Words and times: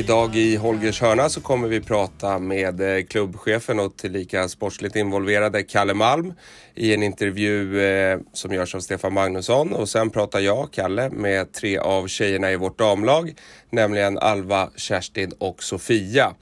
Idag 0.00 0.36
i 0.36 0.56
Holgers 0.56 1.00
hörna 1.00 1.28
så 1.28 1.40
kommer 1.40 1.68
vi 1.68 1.80
prata 1.80 2.38
med 2.38 2.80
eh, 2.80 3.04
klubbchefen 3.04 3.80
och 3.80 3.96
tillika 3.96 4.48
sportsligt 4.48 4.96
involverade 4.96 5.62
Kalle 5.62 5.94
Malm 5.94 6.34
i 6.74 6.94
en 6.94 7.02
intervju 7.02 7.80
eh, 7.80 8.18
som 8.32 8.52
görs 8.52 8.74
av 8.74 8.80
Stefan 8.80 9.12
Magnusson 9.12 9.72
och 9.72 9.88
sen 9.88 10.10
pratar 10.10 10.40
jag, 10.40 10.68
Kalle, 10.72 11.10
med 11.10 11.52
tre 11.52 11.78
av 11.78 12.06
tjejerna 12.06 12.50
i 12.50 12.56
vårt 12.56 12.78
damlag, 12.78 13.34
nämligen 13.70 14.18
Alva, 14.18 14.70
Kerstin 14.76 15.32
och 15.38 15.62
Sofia. 15.62 16.34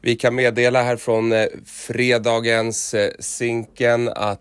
Vi 0.00 0.16
kan 0.16 0.34
meddela 0.34 0.82
här 0.82 0.96
från 0.96 1.32
eh, 1.32 1.46
fredagens 1.66 2.94
Zinken 3.18 4.08
att 4.08 4.40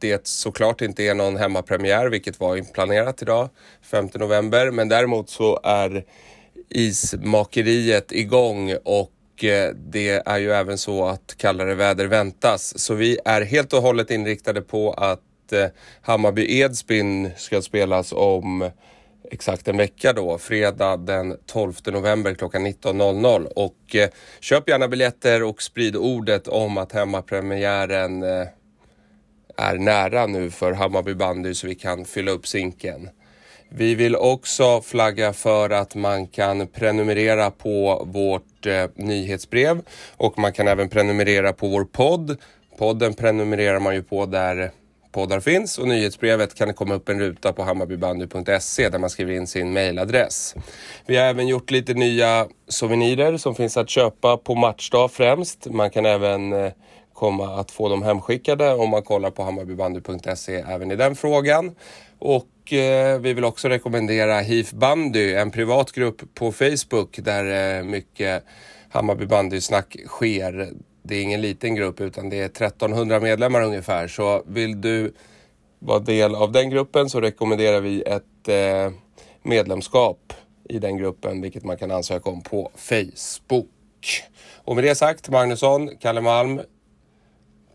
det 0.00 0.26
såklart 0.26 0.80
inte 0.80 1.02
är 1.02 1.14
någon 1.14 1.36
hemmapremiär, 1.36 2.06
vilket 2.06 2.40
var 2.40 2.56
inplanerat 2.56 3.22
idag, 3.22 3.48
5 3.82 4.08
november. 4.14 4.70
Men 4.70 4.88
däremot 4.88 5.30
så 5.30 5.60
är 5.62 6.04
ismakeriet 6.68 8.12
igång 8.12 8.74
och 8.84 9.44
eh, 9.44 9.74
det 9.74 10.22
är 10.26 10.38
ju 10.38 10.52
även 10.52 10.78
så 10.78 11.06
att 11.06 11.34
kallare 11.36 11.74
väder 11.74 12.06
väntas. 12.06 12.78
Så 12.78 12.94
vi 12.94 13.18
är 13.24 13.42
helt 13.42 13.72
och 13.72 13.82
hållet 13.82 14.10
inriktade 14.10 14.62
på 14.62 14.92
att 14.92 15.52
eh, 15.52 15.66
Hammarby 16.02 16.60
Edsbyn 16.60 17.30
ska 17.36 17.62
spelas 17.62 18.12
om 18.12 18.70
exakt 19.30 19.68
en 19.68 19.76
vecka 19.76 20.12
då, 20.12 20.38
fredag 20.38 20.96
den 20.96 21.36
12 21.46 21.74
november 21.86 22.34
klockan 22.34 22.66
19.00. 22.66 23.46
Och 23.56 23.96
eh, 23.96 24.08
köp 24.40 24.68
gärna 24.68 24.88
biljetter 24.88 25.42
och 25.42 25.62
sprid 25.62 25.96
ordet 25.96 26.48
om 26.48 26.78
att 26.78 26.92
hemmapremiären 26.92 28.22
eh, 28.22 28.46
är 29.56 29.78
nära 29.78 30.26
nu 30.26 30.50
för 30.50 30.72
Hammarby 30.72 31.14
bandy 31.14 31.54
så 31.54 31.66
vi 31.66 31.74
kan 31.74 32.04
fylla 32.04 32.30
upp 32.30 32.46
sinken. 32.46 33.08
Vi 33.68 33.94
vill 33.94 34.16
också 34.16 34.80
flagga 34.80 35.32
för 35.32 35.70
att 35.70 35.94
man 35.94 36.26
kan 36.26 36.66
prenumerera 36.66 37.50
på 37.50 38.06
vårt 38.06 38.66
eh, 38.66 38.84
nyhetsbrev 38.94 39.82
och 40.16 40.38
man 40.38 40.52
kan 40.52 40.68
även 40.68 40.88
prenumerera 40.88 41.52
på 41.52 41.68
vår 41.68 41.84
podd. 41.84 42.36
Podden 42.78 43.14
prenumererar 43.14 43.80
man 43.80 43.94
ju 43.94 44.02
på 44.02 44.26
där 44.26 44.70
poddar 45.14 45.40
finns 45.40 45.78
och 45.78 45.88
nyhetsbrevet 45.88 46.54
kan 46.54 46.68
det 46.68 46.74
komma 46.74 46.94
upp 46.94 47.08
en 47.08 47.20
ruta 47.20 47.52
på 47.52 47.62
hammarbybandy.se 47.62 48.88
där 48.88 48.98
man 48.98 49.10
skriver 49.10 49.34
in 49.34 49.46
sin 49.46 49.72
mailadress. 49.72 50.54
Vi 51.06 51.16
har 51.16 51.24
även 51.24 51.48
gjort 51.48 51.70
lite 51.70 51.94
nya 51.94 52.46
souvenirer 52.68 53.36
som 53.36 53.54
finns 53.54 53.76
att 53.76 53.90
köpa 53.90 54.36
på 54.36 54.54
matchdag 54.54 55.10
främst. 55.12 55.66
Man 55.70 55.90
kan 55.90 56.06
även 56.06 56.52
eh, 56.52 56.72
komma 57.12 57.60
att 57.60 57.70
få 57.70 57.88
dem 57.88 58.02
hemskickade 58.02 58.74
om 58.74 58.90
man 58.90 59.02
kollar 59.02 59.30
på 59.30 59.42
hammarbybandy.se 59.42 60.54
även 60.54 60.90
i 60.90 60.96
den 60.96 61.16
frågan. 61.16 61.74
Och 62.26 62.72
eh, 62.72 63.18
vi 63.18 63.32
vill 63.32 63.44
också 63.44 63.68
rekommendera 63.68 64.40
HIF 64.40 64.72
Bandy, 64.72 65.34
en 65.34 65.50
privat 65.50 65.92
grupp 65.92 66.22
på 66.34 66.52
Facebook 66.52 67.18
där 67.22 67.78
eh, 67.78 67.84
mycket 67.84 68.44
Hammarby 68.88 69.26
bandy-snack 69.26 69.96
sker. 70.06 70.72
Det 71.02 71.14
är 71.14 71.22
ingen 71.22 71.40
liten 71.40 71.74
grupp 71.74 72.00
utan 72.00 72.28
det 72.30 72.40
är 72.40 72.44
1300 72.44 73.20
medlemmar 73.20 73.62
ungefär. 73.62 74.08
Så 74.08 74.42
vill 74.46 74.80
du 74.80 75.14
vara 75.78 75.98
del 75.98 76.34
av 76.34 76.52
den 76.52 76.70
gruppen 76.70 77.10
så 77.10 77.20
rekommenderar 77.20 77.80
vi 77.80 78.02
ett 78.02 78.48
eh, 78.48 78.92
medlemskap 79.42 80.32
i 80.68 80.78
den 80.78 80.96
gruppen, 80.96 81.40
vilket 81.40 81.64
man 81.64 81.76
kan 81.76 81.90
ansöka 81.90 82.30
om 82.30 82.42
på 82.42 82.70
Facebook. 82.76 84.22
Och 84.54 84.74
med 84.74 84.84
det 84.84 84.94
sagt, 84.94 85.28
Magnusson, 85.28 85.90
Kalle 86.00 86.20
Malm 86.20 86.60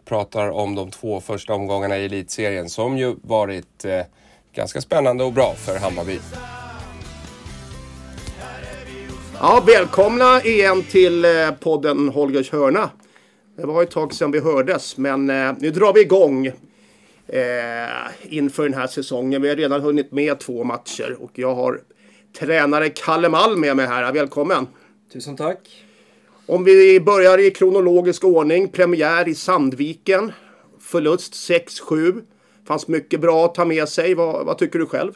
pratar 0.05 0.49
om 0.49 0.75
de 0.75 0.91
två 0.91 1.21
första 1.21 1.53
omgångarna 1.53 1.97
i 1.97 2.05
elitserien 2.05 2.69
som 2.69 2.97
ju 2.97 3.15
varit 3.21 3.85
eh, 3.85 4.01
ganska 4.53 4.81
spännande 4.81 5.23
och 5.23 5.33
bra 5.33 5.55
för 5.55 5.79
Hammarby. 5.79 6.19
Ja, 9.39 9.63
välkomna 9.67 10.43
igen 10.43 10.83
till 10.83 11.25
eh, 11.25 11.51
podden 11.59 12.09
Holgers 12.09 12.51
hörna. 12.51 12.89
Det 13.57 13.65
var 13.65 13.83
ett 13.83 13.91
tag 13.91 14.13
sedan 14.13 14.31
vi 14.31 14.39
hördes, 14.39 14.97
men 14.97 15.29
eh, 15.29 15.53
nu 15.59 15.71
drar 15.71 15.93
vi 15.93 16.01
igång 16.01 16.47
eh, 17.27 17.43
inför 18.23 18.63
den 18.63 18.73
här 18.73 18.87
säsongen. 18.87 19.41
Vi 19.41 19.49
har 19.49 19.55
redan 19.55 19.81
hunnit 19.81 20.11
med 20.11 20.39
två 20.39 20.63
matcher 20.63 21.17
och 21.19 21.31
jag 21.33 21.55
har 21.55 21.81
tränare 22.39 22.89
Kalle 22.89 23.29
Malm 23.29 23.61
med 23.61 23.75
mig 23.75 23.87
här. 23.87 24.13
Välkommen! 24.13 24.67
Tusen 25.13 25.37
tack! 25.37 25.85
Om 26.45 26.63
vi 26.63 26.99
börjar 26.99 27.37
i 27.37 27.51
kronologisk 27.51 28.23
ordning. 28.23 28.67
Premiär 28.67 29.27
i 29.27 29.35
Sandviken. 29.35 30.31
Förlust 30.79 31.33
6-7. 31.33 32.21
Fanns 32.69 32.87
mycket 32.87 33.21
bra 33.21 33.45
att 33.45 33.55
ta 33.55 33.65
med 33.65 33.89
sig. 33.89 34.15
Vad, 34.15 34.45
vad 34.45 34.57
tycker 34.57 34.79
du 34.79 34.85
själv? 34.85 35.11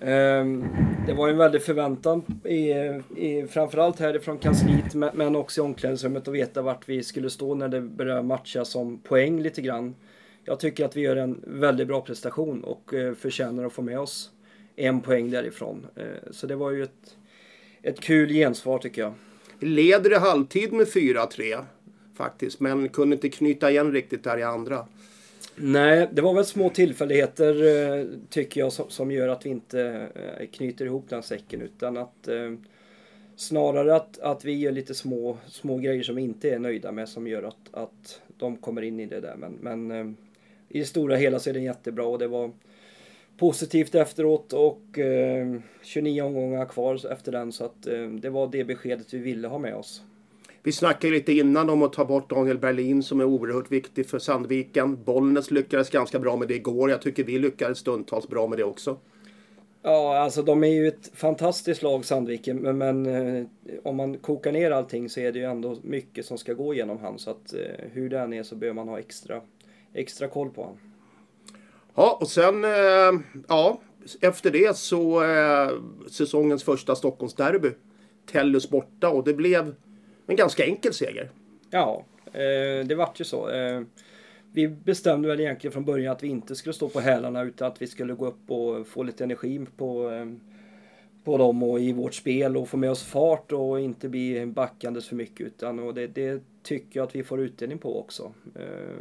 Um, 0.00 0.68
det 1.06 1.12
var 1.12 1.28
en 1.28 1.36
väldig 1.36 1.62
förväntan, 1.62 2.40
i, 2.44 2.70
i, 3.16 3.46
framförallt 3.50 3.98
härifrån 3.98 4.38
kansliet 4.38 4.94
men, 4.94 5.36
också 5.36 5.60
i 5.60 5.64
omklädningsrummet 5.64 6.28
att 6.28 6.34
veta 6.34 6.62
vart 6.62 6.88
vi 6.88 7.02
skulle 7.02 7.30
stå 7.30 7.54
när 7.54 7.68
det 7.68 7.80
började 7.80 8.22
matcha 8.22 8.64
som 8.64 8.98
poäng 8.98 9.42
lite 9.42 9.62
grann. 9.62 9.94
Jag 10.44 10.60
tycker 10.60 10.84
att 10.84 10.96
vi 10.96 11.00
gör 11.00 11.16
en 11.16 11.40
väldigt 11.46 11.88
bra 11.88 12.00
prestation 12.00 12.64
och 12.64 12.92
uh, 12.92 13.14
förtjänar 13.14 13.64
att 13.64 13.72
få 13.72 13.82
med 13.82 14.00
oss 14.00 14.30
en 14.76 15.00
poäng 15.00 15.30
därifrån. 15.30 15.86
Uh, 15.98 16.30
så 16.30 16.46
det 16.46 16.56
var 16.56 16.70
ju 16.70 16.82
ett, 16.82 17.16
ett 17.82 18.00
kul 18.00 18.28
gensvar 18.28 18.78
tycker 18.78 19.02
jag. 19.02 19.12
Leder 19.60 20.12
i 20.12 20.18
halvtid 20.18 20.72
med 20.72 20.86
4-3 20.86 21.64
faktiskt, 22.16 22.60
men 22.60 22.88
kunde 22.88 23.16
inte 23.16 23.28
knyta 23.28 23.70
igen 23.70 23.92
riktigt 23.92 24.24
där 24.24 24.38
i 24.38 24.42
andra. 24.42 24.86
Nej, 25.62 26.08
det 26.12 26.22
var 26.22 26.34
väl 26.34 26.44
små 26.44 26.70
tillfälligheter 26.70 27.66
eh, 27.66 28.06
tycker 28.28 28.60
jag 28.60 28.72
som, 28.72 29.10
gör 29.10 29.28
att 29.28 29.46
vi 29.46 29.50
inte 29.50 30.08
eh, 30.14 30.46
knyter 30.46 30.84
ihop 30.84 31.08
den 31.08 31.22
säcken 31.22 31.62
utan 31.62 31.96
att 31.96 32.28
eh, 32.28 32.52
snarare 33.36 33.96
att, 33.96 34.18
att 34.18 34.44
vi 34.44 34.58
gör 34.58 34.72
lite 34.72 34.94
små, 34.94 35.38
små 35.46 35.78
grejer 35.78 36.02
som 36.02 36.16
vi 36.16 36.22
inte 36.22 36.50
är 36.50 36.58
nöjda 36.58 36.92
med 36.92 37.08
som 37.08 37.26
gör 37.26 37.42
att, 37.42 37.68
att 37.72 38.20
de 38.36 38.56
kommer 38.56 38.82
in 38.82 39.00
i 39.00 39.06
det 39.06 39.20
där. 39.20 39.36
Men, 39.36 39.52
men 39.60 40.16
i 40.68 40.78
det 40.78 40.84
stora 40.84 41.16
hela 41.16 41.38
så 41.38 41.50
är 41.50 41.54
det 41.54 41.60
jättebra 41.60 42.04
och 42.04 42.18
det 42.18 42.28
var 42.28 42.50
positivt 43.36 43.94
efteråt 43.94 44.52
och 44.52 44.82
29 45.82 46.22
omgångar 46.22 46.66
kvar 46.66 47.12
efter 47.12 47.32
den 47.32 47.52
så 47.52 47.64
att 47.64 47.82
det 48.20 48.30
var 48.30 48.48
det 48.52 48.64
beskedet 48.64 49.14
vi 49.14 49.18
ville 49.18 49.48
ha 49.48 49.58
med 49.58 49.74
oss. 49.74 50.02
Vi 50.62 50.72
snackade 50.72 51.12
lite 51.12 51.32
innan 51.32 51.70
om 51.70 51.82
att 51.82 51.92
ta 51.92 52.04
bort 52.04 52.30
Daniel 52.30 52.58
Berlin 52.58 53.02
som 53.02 53.20
är 53.20 53.24
oerhört 53.24 53.70
viktig 53.70 54.06
för 54.08 54.18
Sandviken. 54.18 55.04
Bollnäs 55.04 55.50
lyckades 55.50 55.90
ganska 55.90 56.18
bra 56.18 56.36
med 56.36 56.48
det 56.48 56.54
igår. 56.54 56.90
Jag 56.90 57.02
tycker 57.02 57.24
vi 57.24 57.38
lyckades 57.38 57.78
stundtals 57.78 58.28
bra 58.28 58.46
med 58.46 58.58
det 58.58 58.64
också. 58.64 58.96
Ja, 59.82 60.18
alltså 60.18 60.42
de 60.42 60.64
är 60.64 60.68
ju 60.68 60.88
ett 60.88 61.10
fantastiskt 61.14 61.82
lag 61.82 62.04
Sandviken, 62.04 62.56
men, 62.56 62.78
men 62.78 63.06
eh, 63.06 63.44
om 63.82 63.96
man 63.96 64.18
kokar 64.18 64.52
ner 64.52 64.70
allting 64.70 65.08
så 65.08 65.20
är 65.20 65.32
det 65.32 65.38
ju 65.38 65.44
ändå 65.44 65.76
mycket 65.82 66.26
som 66.26 66.38
ska 66.38 66.52
gå 66.52 66.74
genom 66.74 66.98
han. 66.98 67.18
Så 67.18 67.30
att 67.30 67.52
eh, 67.52 67.60
hur 67.92 68.10
det 68.10 68.18
än 68.18 68.32
är 68.32 68.42
så 68.42 68.56
behöver 68.56 68.74
man 68.74 68.88
ha 68.88 68.98
extra, 68.98 69.40
extra 69.94 70.28
koll 70.28 70.50
på 70.50 70.62
honom. 70.62 70.78
Ja, 71.94 72.18
och 72.20 72.28
sen, 72.28 72.64
eh, 72.64 73.20
ja, 73.48 73.80
efter 74.20 74.50
det 74.50 74.76
så 74.76 75.22
säsongens 76.10 76.64
första 76.64 76.94
Stockholmsderby. 76.94 77.70
Tellus 78.32 78.70
borta 78.70 79.08
och 79.08 79.24
det 79.24 79.34
blev 79.34 79.74
en 80.30 80.36
ganska 80.36 80.64
enkel 80.64 80.94
seger. 80.94 81.30
Ja, 81.70 82.04
eh, 82.26 82.86
det 82.86 82.94
vart 82.94 83.20
ju 83.20 83.24
så. 83.24 83.50
Eh, 83.50 83.82
vi 84.52 84.68
bestämde 84.68 85.28
väl 85.28 85.40
egentligen 85.40 85.72
från 85.72 85.84
början 85.84 86.12
att 86.12 86.22
vi 86.22 86.28
inte 86.28 86.56
skulle 86.56 86.72
stå 86.72 86.88
på 86.88 87.00
hälarna 87.00 87.42
utan 87.42 87.68
att 87.68 87.82
vi 87.82 87.86
skulle 87.86 88.14
gå 88.14 88.26
upp 88.26 88.50
och 88.50 88.86
få 88.86 89.02
lite 89.02 89.24
energi 89.24 89.66
på, 89.76 90.10
eh, 90.10 90.26
på 91.24 91.38
dem 91.38 91.62
och 91.62 91.80
i 91.80 91.92
vårt 91.92 92.14
spel 92.14 92.56
och 92.56 92.68
få 92.68 92.76
med 92.76 92.90
oss 92.90 93.02
fart 93.02 93.52
och 93.52 93.80
inte 93.80 94.08
bli 94.08 94.46
backandes 94.46 95.08
för 95.08 95.16
mycket 95.16 95.46
utan 95.46 95.78
och 95.78 95.94
det, 95.94 96.06
det 96.06 96.42
tycker 96.62 97.00
jag 97.00 97.06
att 97.06 97.14
vi 97.14 97.22
får 97.22 97.40
utdelning 97.40 97.78
på 97.78 98.00
också. 98.00 98.32
Eh, 98.54 98.96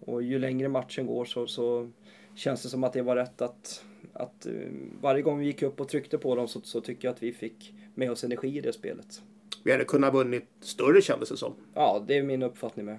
och 0.00 0.22
ju 0.22 0.38
längre 0.38 0.68
matchen 0.68 1.06
går 1.06 1.24
så, 1.24 1.46
så 1.46 1.90
känns 2.34 2.62
det 2.62 2.68
som 2.68 2.84
att 2.84 2.92
det 2.92 3.02
var 3.02 3.16
rätt 3.16 3.42
att, 3.42 3.84
att 4.12 4.46
eh, 4.46 4.52
varje 5.00 5.22
gång 5.22 5.38
vi 5.38 5.46
gick 5.46 5.62
upp 5.62 5.80
och 5.80 5.88
tryckte 5.88 6.18
på 6.18 6.34
dem 6.34 6.48
så, 6.48 6.60
så 6.60 6.80
tycker 6.80 7.08
jag 7.08 7.12
att 7.14 7.22
vi 7.22 7.32
fick 7.32 7.74
med 7.94 8.10
oss 8.10 8.24
energi 8.24 8.58
i 8.58 8.60
det 8.60 8.72
spelet. 8.72 9.22
Vi 9.62 9.72
hade 9.72 9.84
kunnat 9.84 10.14
vunnit 10.14 10.44
större 10.60 11.02
kändes 11.02 11.28
det 11.28 11.36
som. 11.36 11.54
Ja, 11.74 12.04
det 12.06 12.18
är 12.18 12.22
min 12.22 12.42
uppfattning 12.42 12.86
med. 12.86 12.98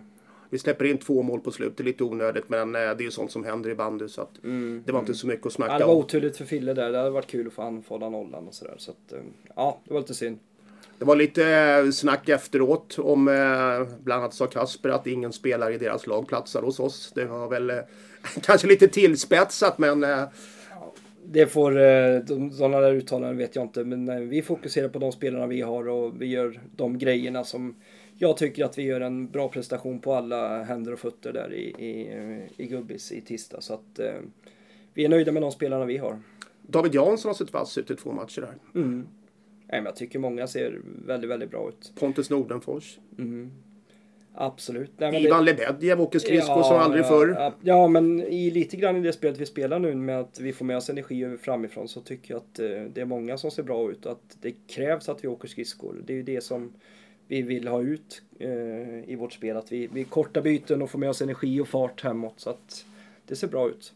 Vi 0.50 0.60
släpper 0.60 0.86
in 0.86 0.98
två 0.98 1.22
mål 1.22 1.40
på 1.40 1.52
slutet, 1.52 1.86
lite 1.86 2.04
onödigt 2.04 2.50
men 2.50 2.76
eh, 2.76 2.82
det 2.82 2.88
är 2.88 3.02
ju 3.02 3.12
sånt 3.12 3.32
som 3.32 3.44
händer 3.44 3.70
i 3.70 3.76
bandy 3.76 4.08
så 4.08 4.22
att 4.22 4.44
mm, 4.44 4.84
det 4.86 4.92
var 4.92 5.00
mm. 5.00 5.10
inte 5.10 5.20
så 5.20 5.28
mycket 5.28 5.46
att 5.46 5.54
snacka 5.54 5.74
om. 5.74 5.80
Ja, 5.80 5.88
det 5.88 5.94
var 5.94 5.96
oturligt 5.96 6.38
för 6.38 6.46
Fille 6.46 6.74
där. 6.74 6.92
Det 6.92 6.98
hade 6.98 7.10
varit 7.10 7.28
kul 7.28 7.48
att 7.48 7.54
få 7.54 7.62
anfalla 7.62 8.10
nollan 8.10 8.48
och 8.48 8.54
sådär. 8.54 8.76
Så 8.78 8.92
att, 8.92 9.14
eh, 9.14 9.20
ja, 9.56 9.82
det 9.88 9.94
var 9.94 10.02
lite 10.02 10.14
synd. 10.14 10.40
Det 10.98 11.06
var 11.06 11.16
lite 11.16 11.92
snack 11.94 12.30
efteråt 12.30 13.00
om, 13.00 13.26
bland 14.04 14.22
annat 14.22 14.34
sa 14.34 14.48
Kasper 14.48 14.90
att 14.90 15.08
ingen 15.08 15.34
spelare 15.34 15.74
i 15.74 15.78
deras 15.78 16.08
lag 16.08 16.28
platsar 16.28 16.62
hos 16.62 16.80
oss. 16.80 17.12
Det 17.16 17.26
var 17.26 17.50
väl 17.50 17.72
kanske 18.42 18.68
lite 18.68 18.88
tillspetsat 18.88 19.78
men... 19.78 20.06
Det 21.26 21.48
får, 21.48 21.80
eh, 21.80 22.20
de, 22.20 22.52
sådana 22.52 22.80
där 22.80 22.94
uttalanden 22.94 23.38
vet 23.38 23.56
jag 23.56 23.66
inte 23.66 23.84
men 23.84 24.10
eh, 24.10 24.20
vi 24.20 24.42
fokuserar 24.42 24.90
på 24.90 25.00
de 25.00 25.12
spelarna 25.12 25.48
vi 25.48 25.62
har 25.62 25.90
och 25.90 26.22
vi 26.22 26.26
gör 26.26 26.60
de 26.76 26.98
grejerna 26.98 27.44
som 27.44 27.76
jag 28.18 28.38
tycker 28.38 28.66
att 28.66 28.78
vi 28.78 28.84
gör 28.84 29.02
en 29.02 29.28
bra 29.28 29.48
prestation 29.48 30.00
på 30.00 30.14
alla 30.14 30.64
händer 30.64 30.94
och 30.94 31.00
fötter 31.00 31.34
där 31.34 31.54
i, 31.54 31.64
i, 31.64 32.48
i 32.58 32.68
Gubbis 32.68 33.12
i 33.12 33.22
tisdag. 33.22 33.62
Så 33.62 33.74
att 33.74 34.00
eh, 34.00 34.14
vi 34.94 35.06
är 35.06 35.10
nöjda 35.10 35.32
med 35.32 35.42
de 35.42 35.52
spelarna 35.52 35.86
vi 35.86 35.98
har. 35.98 36.20
David 36.62 36.96
Jansson 36.96 37.30
har 37.30 37.34
sett 37.34 37.54
vass 37.54 37.78
ut 37.78 37.92
i 37.92 37.96
två 37.96 38.12
matcher 38.12 38.42
här. 38.42 38.82
Mm. 38.82 39.08
Nej, 39.68 39.82
men 39.82 39.86
jag 39.86 39.96
tycker 39.96 40.20
många 40.20 40.48
ser 40.48 40.82
väldigt, 41.06 41.30
väldigt 41.30 41.52
bra 41.52 41.70
ut. 41.70 41.92
Pontus 42.00 42.30
Nordenfors. 42.30 43.00
Mm. 43.18 43.52
Absolut. 44.34 44.92
Nej, 44.98 45.12
men 45.12 45.22
Ivan 45.22 45.46
det- 45.46 45.52
Lebedjev 45.52 46.02
åker 46.02 46.20
skridskor 46.20 46.64
som 46.64 46.76
aldrig 46.78 47.06
förr. 47.06 47.36
Ja, 47.40 47.54
ja, 47.62 47.88
men 47.88 48.22
i, 48.22 48.52
lite 48.52 48.78
grann 48.78 48.96
i 48.96 49.00
det 49.00 49.14
spelet 49.14 49.38
vi 49.40 49.46
spelar 49.46 49.80
nu 49.80 49.96
med 49.96 50.20
att 50.20 50.40
vi 50.40 50.54
får 50.54 50.66
med 50.66 50.78
oss 50.78 50.90
energi 50.90 51.38
framifrån 51.42 51.88
så 51.88 52.02
tycker 52.02 52.34
jag 52.34 52.38
att 52.38 52.60
eh, 52.60 52.84
det 52.94 53.02
är 53.02 53.06
många 53.06 53.38
som 53.38 53.52
ser 53.52 53.64
bra 53.64 53.92
ut 53.92 54.06
att 54.06 54.38
det 54.42 54.52
krävs 54.68 55.10
att 55.10 55.24
vi 55.24 55.28
åker 55.28 55.48
skridskor. 55.48 56.04
Det 56.06 56.14
är 56.14 56.18
ju 56.18 56.24
det 56.24 56.42
som 56.42 56.74
vi 57.28 57.42
vill 57.42 57.68
ha 57.68 57.82
ut 57.82 58.22
eh, 58.40 59.10
i 59.10 59.16
vårt 59.20 59.34
spel. 59.34 59.58
Att 59.58 59.72
vi, 59.72 59.90
vi 59.94 60.04
kortar 60.04 60.42
byten 60.42 60.82
och 60.82 60.90
får 60.90 61.00
med 61.00 61.10
oss 61.10 61.22
energi 61.22 61.60
och 61.60 61.68
fart 61.68 62.04
hemåt 62.04 62.40
så 62.40 62.50
att 62.50 62.86
det 63.28 63.36
ser 63.36 63.48
bra 63.48 63.70
ut. 63.70 63.94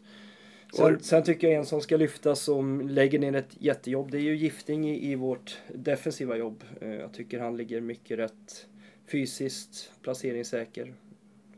Sen, 0.74 1.00
sen 1.00 1.24
tycker 1.24 1.48
jag 1.48 1.56
en 1.58 1.66
som 1.66 1.82
ska 1.82 1.98
lyftas 1.98 2.40
som 2.40 2.90
lägger 2.90 3.20
ner 3.20 3.36
ett 3.36 3.56
jättejobb. 3.60 4.12
Det 4.12 4.18
är 4.18 4.22
ju 4.22 4.36
Gifting 4.36 4.90
i, 4.90 5.12
i 5.12 5.16
vårt 5.16 5.58
defensiva 5.74 6.38
jobb. 6.38 6.64
Eh, 6.82 6.94
jag 6.94 7.14
tycker 7.14 7.40
han 7.40 7.58
ligger 7.58 7.82
mycket 7.82 8.20
rätt 8.20 8.68
fysiskt, 9.08 9.92
placeringssäker. 10.02 10.94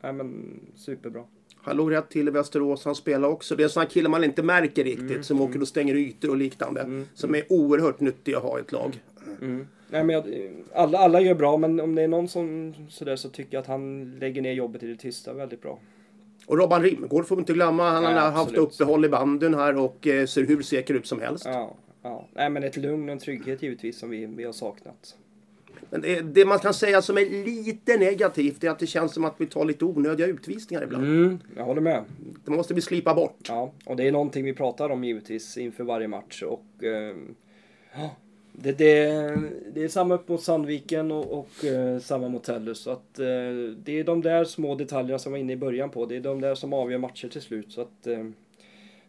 Nej 0.01 0.13
men 0.13 0.59
superbra. 0.75 1.23
Han 1.61 1.77
låg 1.77 1.91
rätt 1.91 2.09
till 2.09 2.27
i 2.27 2.31
Västerås. 2.31 2.85
Han 2.85 2.95
spelar 2.95 3.29
också. 3.29 3.55
Det 3.55 3.63
är 3.63 3.67
sådana 3.67 3.89
killar 3.89 4.09
man 4.09 4.23
inte 4.23 4.43
märker 4.43 4.83
riktigt. 4.83 5.25
som 5.25 5.41
åker 5.41 5.61
och 5.61 5.67
stänger 5.67 5.95
ytor 5.95 6.29
och 6.29 6.37
liknande. 6.37 7.05
Som 7.13 7.35
är 7.35 7.43
oerhört 7.49 7.99
nyttiga 7.99 8.37
att 8.37 8.43
ha 8.43 8.57
i 8.57 8.61
ett 8.61 8.71
lag. 8.71 9.01
Mm. 9.41 9.67
Nej, 9.89 10.03
men 10.03 10.15
jag, 10.15 10.25
alla, 10.73 10.97
alla 10.97 11.21
gör 11.21 11.35
bra, 11.35 11.57
men 11.57 11.79
om 11.79 11.95
det 11.95 12.01
är 12.01 12.07
någon 12.07 12.27
som 12.27 12.73
sådär 12.89 13.15
så 13.15 13.29
tycker 13.29 13.53
jag 13.53 13.61
att 13.61 13.67
han 13.67 14.15
lägger 14.19 14.41
ner 14.41 14.53
jobbet 14.53 14.83
i 14.83 14.87
det 14.87 14.95
tysta 14.95 15.33
väldigt 15.33 15.61
bra. 15.61 15.79
Och 16.45 16.57
Robban 16.57 16.83
Rimgård 16.83 17.27
får 17.27 17.35
vi 17.35 17.39
inte 17.39 17.53
glömma. 17.53 17.89
Han 17.89 18.03
Nej, 18.03 18.13
har 18.13 18.19
haft 18.19 18.37
absolut. 18.49 18.59
uppehåll 18.73 19.05
i 19.05 19.09
banden 19.09 19.53
här 19.53 19.77
och 19.77 20.07
eh, 20.07 20.25
ser 20.25 20.43
hur 20.43 20.61
säker 20.61 20.93
ut 20.93 21.07
som 21.07 21.21
helst. 21.21 21.45
Ja, 21.45 21.75
ja. 22.01 22.27
Nej, 22.33 22.49
men 22.49 22.63
ett 22.63 22.77
lugn 22.77 23.09
och 23.09 23.13
en 23.13 23.19
trygghet 23.19 23.61
givetvis 23.61 23.99
som 23.99 24.09
vi, 24.09 24.25
vi 24.25 24.43
har 24.43 24.53
saknat. 24.53 25.15
Men 25.89 26.01
det, 26.01 26.21
det 26.21 26.45
man 26.45 26.59
kan 26.59 26.73
säga 26.73 27.01
som 27.01 27.17
är 27.17 27.45
lite 27.45 27.97
negativt 27.97 28.63
är 28.63 28.69
att 28.69 28.79
det 28.79 28.87
känns 28.87 29.13
som 29.13 29.25
att 29.25 29.35
vi 29.37 29.45
tar 29.45 29.65
lite 29.65 29.85
onödiga 29.85 30.27
utvisningar 30.27 30.83
ibland. 30.83 31.03
Mm, 31.03 31.39
jag 31.55 31.63
håller 31.63 31.81
med. 31.81 32.03
Det 32.45 32.51
måste 32.51 32.73
vi 32.73 32.81
slipa 32.81 33.15
bort. 33.15 33.39
Ja, 33.47 33.71
och 33.85 33.95
det 33.95 34.07
är 34.07 34.11
någonting 34.11 34.45
vi 34.45 34.53
pratar 34.53 34.89
om 34.89 35.03
givetvis 35.03 35.57
inför 35.57 35.83
varje 35.83 36.07
match. 36.07 36.43
Och, 36.43 36.83
eh, 36.83 37.15
det, 38.51 38.71
det, 38.71 39.09
det 39.73 39.83
är 39.83 39.87
samma 39.87 40.15
upp 40.15 40.27
mot 40.27 40.43
Sandviken 40.43 41.11
och, 41.11 41.39
och 41.39 41.65
eh, 41.65 41.99
samma 41.99 42.29
mot 42.29 42.43
Tellus. 42.43 42.79
Så 42.79 42.91
att, 42.91 43.19
eh, 43.19 43.25
det 43.83 43.99
är 43.99 44.03
de 44.03 44.21
där 44.21 44.43
små 44.43 44.75
detaljerna 44.75 45.19
som 45.19 45.31
var 45.31 45.39
inne 45.39 45.53
i 45.53 45.57
början 45.57 45.89
på. 45.89 46.05
Det 46.05 46.15
är 46.15 46.19
de 46.19 46.41
där 46.41 46.55
som 46.55 46.73
avgör 46.73 46.97
matcher 46.97 47.27
till 47.27 47.41
slut. 47.41 47.71
Så 47.71 47.81
att, 47.81 48.07
eh, 48.07 48.25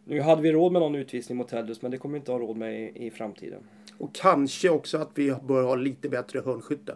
nu 0.05 0.21
hade 0.21 0.41
vi 0.41 0.51
råd 0.51 0.71
med 0.71 0.81
någon 0.81 0.95
utvisning 0.95 1.37
mot 1.37 1.47
Tellus, 1.47 1.81
men 1.81 1.91
det 1.91 1.97
kommer 1.97 2.13
vi 2.13 2.19
inte 2.19 2.31
ha 2.31 2.39
råd 2.39 2.57
med 2.57 2.81
i, 2.81 3.05
i 3.05 3.11
framtiden. 3.11 3.59
Och 3.99 4.15
kanske 4.15 4.69
också 4.69 4.97
att 4.97 5.09
vi 5.15 5.35
bör 5.47 5.63
ha 5.63 5.75
lite 5.75 6.09
bättre 6.09 6.41
hörnskytte. 6.45 6.95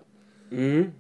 Mm. 0.51 0.91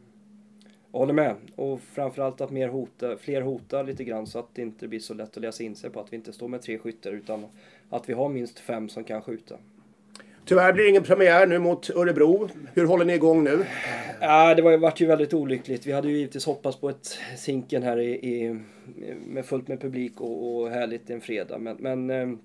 Jag 0.91 0.99
håller 0.99 1.13
med. 1.13 1.35
Och 1.55 1.81
framförallt 1.81 2.41
att 2.41 2.51
mer 2.51 2.67
hota, 2.67 3.17
fler 3.17 3.41
hotar 3.41 3.83
lite 3.83 4.03
grann 4.03 4.27
så 4.27 4.39
att 4.39 4.47
det 4.53 4.61
inte 4.61 4.87
blir 4.87 4.99
så 4.99 5.13
lätt 5.13 5.37
att 5.37 5.43
läsa 5.43 5.63
in 5.63 5.75
sig 5.75 5.89
på 5.89 5.99
att 5.99 6.13
vi 6.13 6.15
inte 6.15 6.33
står 6.33 6.47
med 6.47 6.61
tre 6.61 6.77
skyttar 6.77 7.11
utan 7.11 7.45
att 7.89 8.09
vi 8.09 8.13
har 8.13 8.29
minst 8.29 8.59
fem 8.59 8.89
som 8.89 9.03
kan 9.03 9.21
skjuta. 9.21 9.55
Tyvärr 10.45 10.73
blir 10.73 10.83
det 10.83 10.89
ingen 10.89 11.03
premiär 11.03 11.47
nu 11.47 11.59
mot 11.59 11.89
Örebro. 11.89 12.49
Hur 12.73 12.85
håller 12.85 13.05
ni 13.05 13.13
igång 13.13 13.43
nu? 13.43 13.65
Ja, 14.21 14.55
det 14.55 14.61
var, 14.61 14.77
vart 14.77 15.01
ju 15.01 15.05
väldigt 15.05 15.33
olyckligt. 15.33 15.85
Vi 15.85 15.91
hade 15.91 16.07
ju 16.07 16.17
givetvis 16.17 16.45
hoppats 16.45 16.77
på 16.77 16.89
ett 16.89 17.17
Zinken 17.37 17.83
här 17.83 17.99
i, 17.99 18.09
i, 18.11 18.59
med 19.27 19.45
fullt 19.45 19.67
med 19.67 19.81
publik 19.81 20.21
och, 20.21 20.61
och 20.61 20.69
härligt 20.69 21.09
en 21.09 21.21
fredag. 21.21 21.57
Men, 21.57 21.77
men 21.79 22.09
eh, 22.09 22.37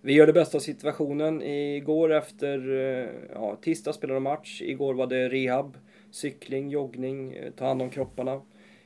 vi 0.00 0.12
gör 0.12 0.26
det 0.26 0.32
bästa 0.32 0.58
av 0.58 0.60
situationen. 0.60 1.42
Igår 1.42 2.12
efter, 2.12 2.70
eh, 2.70 3.08
ja, 3.34 3.56
tisdag 3.62 3.92
spelade 3.92 4.16
de 4.16 4.22
match. 4.22 4.62
Igår 4.62 4.94
var 4.94 5.06
det 5.06 5.28
rehab, 5.28 5.76
cykling, 6.10 6.68
joggning, 6.68 7.32
eh, 7.32 7.52
ta 7.52 7.66
hand 7.66 7.82
om 7.82 7.90
kropparna. 7.90 8.40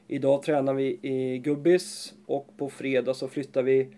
Idag 0.08 0.42
tränar 0.42 0.74
vi 0.74 0.98
i 1.02 1.38
Gubbis 1.38 2.14
och 2.26 2.48
på 2.56 2.70
fredag 2.70 3.14
så 3.14 3.28
flyttar 3.28 3.62
vi 3.62 3.88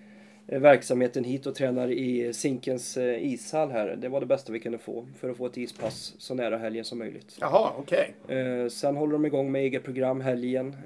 eh, 0.49 0.61
verksamheten 0.61 1.25
hit 1.25 1.46
och 1.46 1.55
tränar 1.55 1.90
i 1.90 2.32
Zinkens 2.32 2.99
ishall 3.20 3.70
här. 3.70 3.96
Det 3.96 4.08
var 4.08 4.20
det 4.20 4.26
bästa 4.26 4.52
vi 4.52 4.61
kunde 4.61 4.78
få 4.78 5.06
för 5.19 5.31
att 5.31 5.37
få 5.37 5.46
ett 5.46 5.56
ispass 5.56 6.14
så 6.19 6.34
nära 6.34 6.56
helgen 6.56 6.84
som 6.84 6.99
möjligt. 6.99 7.37
Jaha, 7.40 7.72
okej. 7.78 8.14
Eh, 8.28 8.69
sen 8.69 8.96
håller 8.96 9.12
de 9.12 9.26
igång 9.26 9.52
med 9.52 9.62
eget 9.62 9.84
program 9.84 10.20
helgen. 10.20 10.76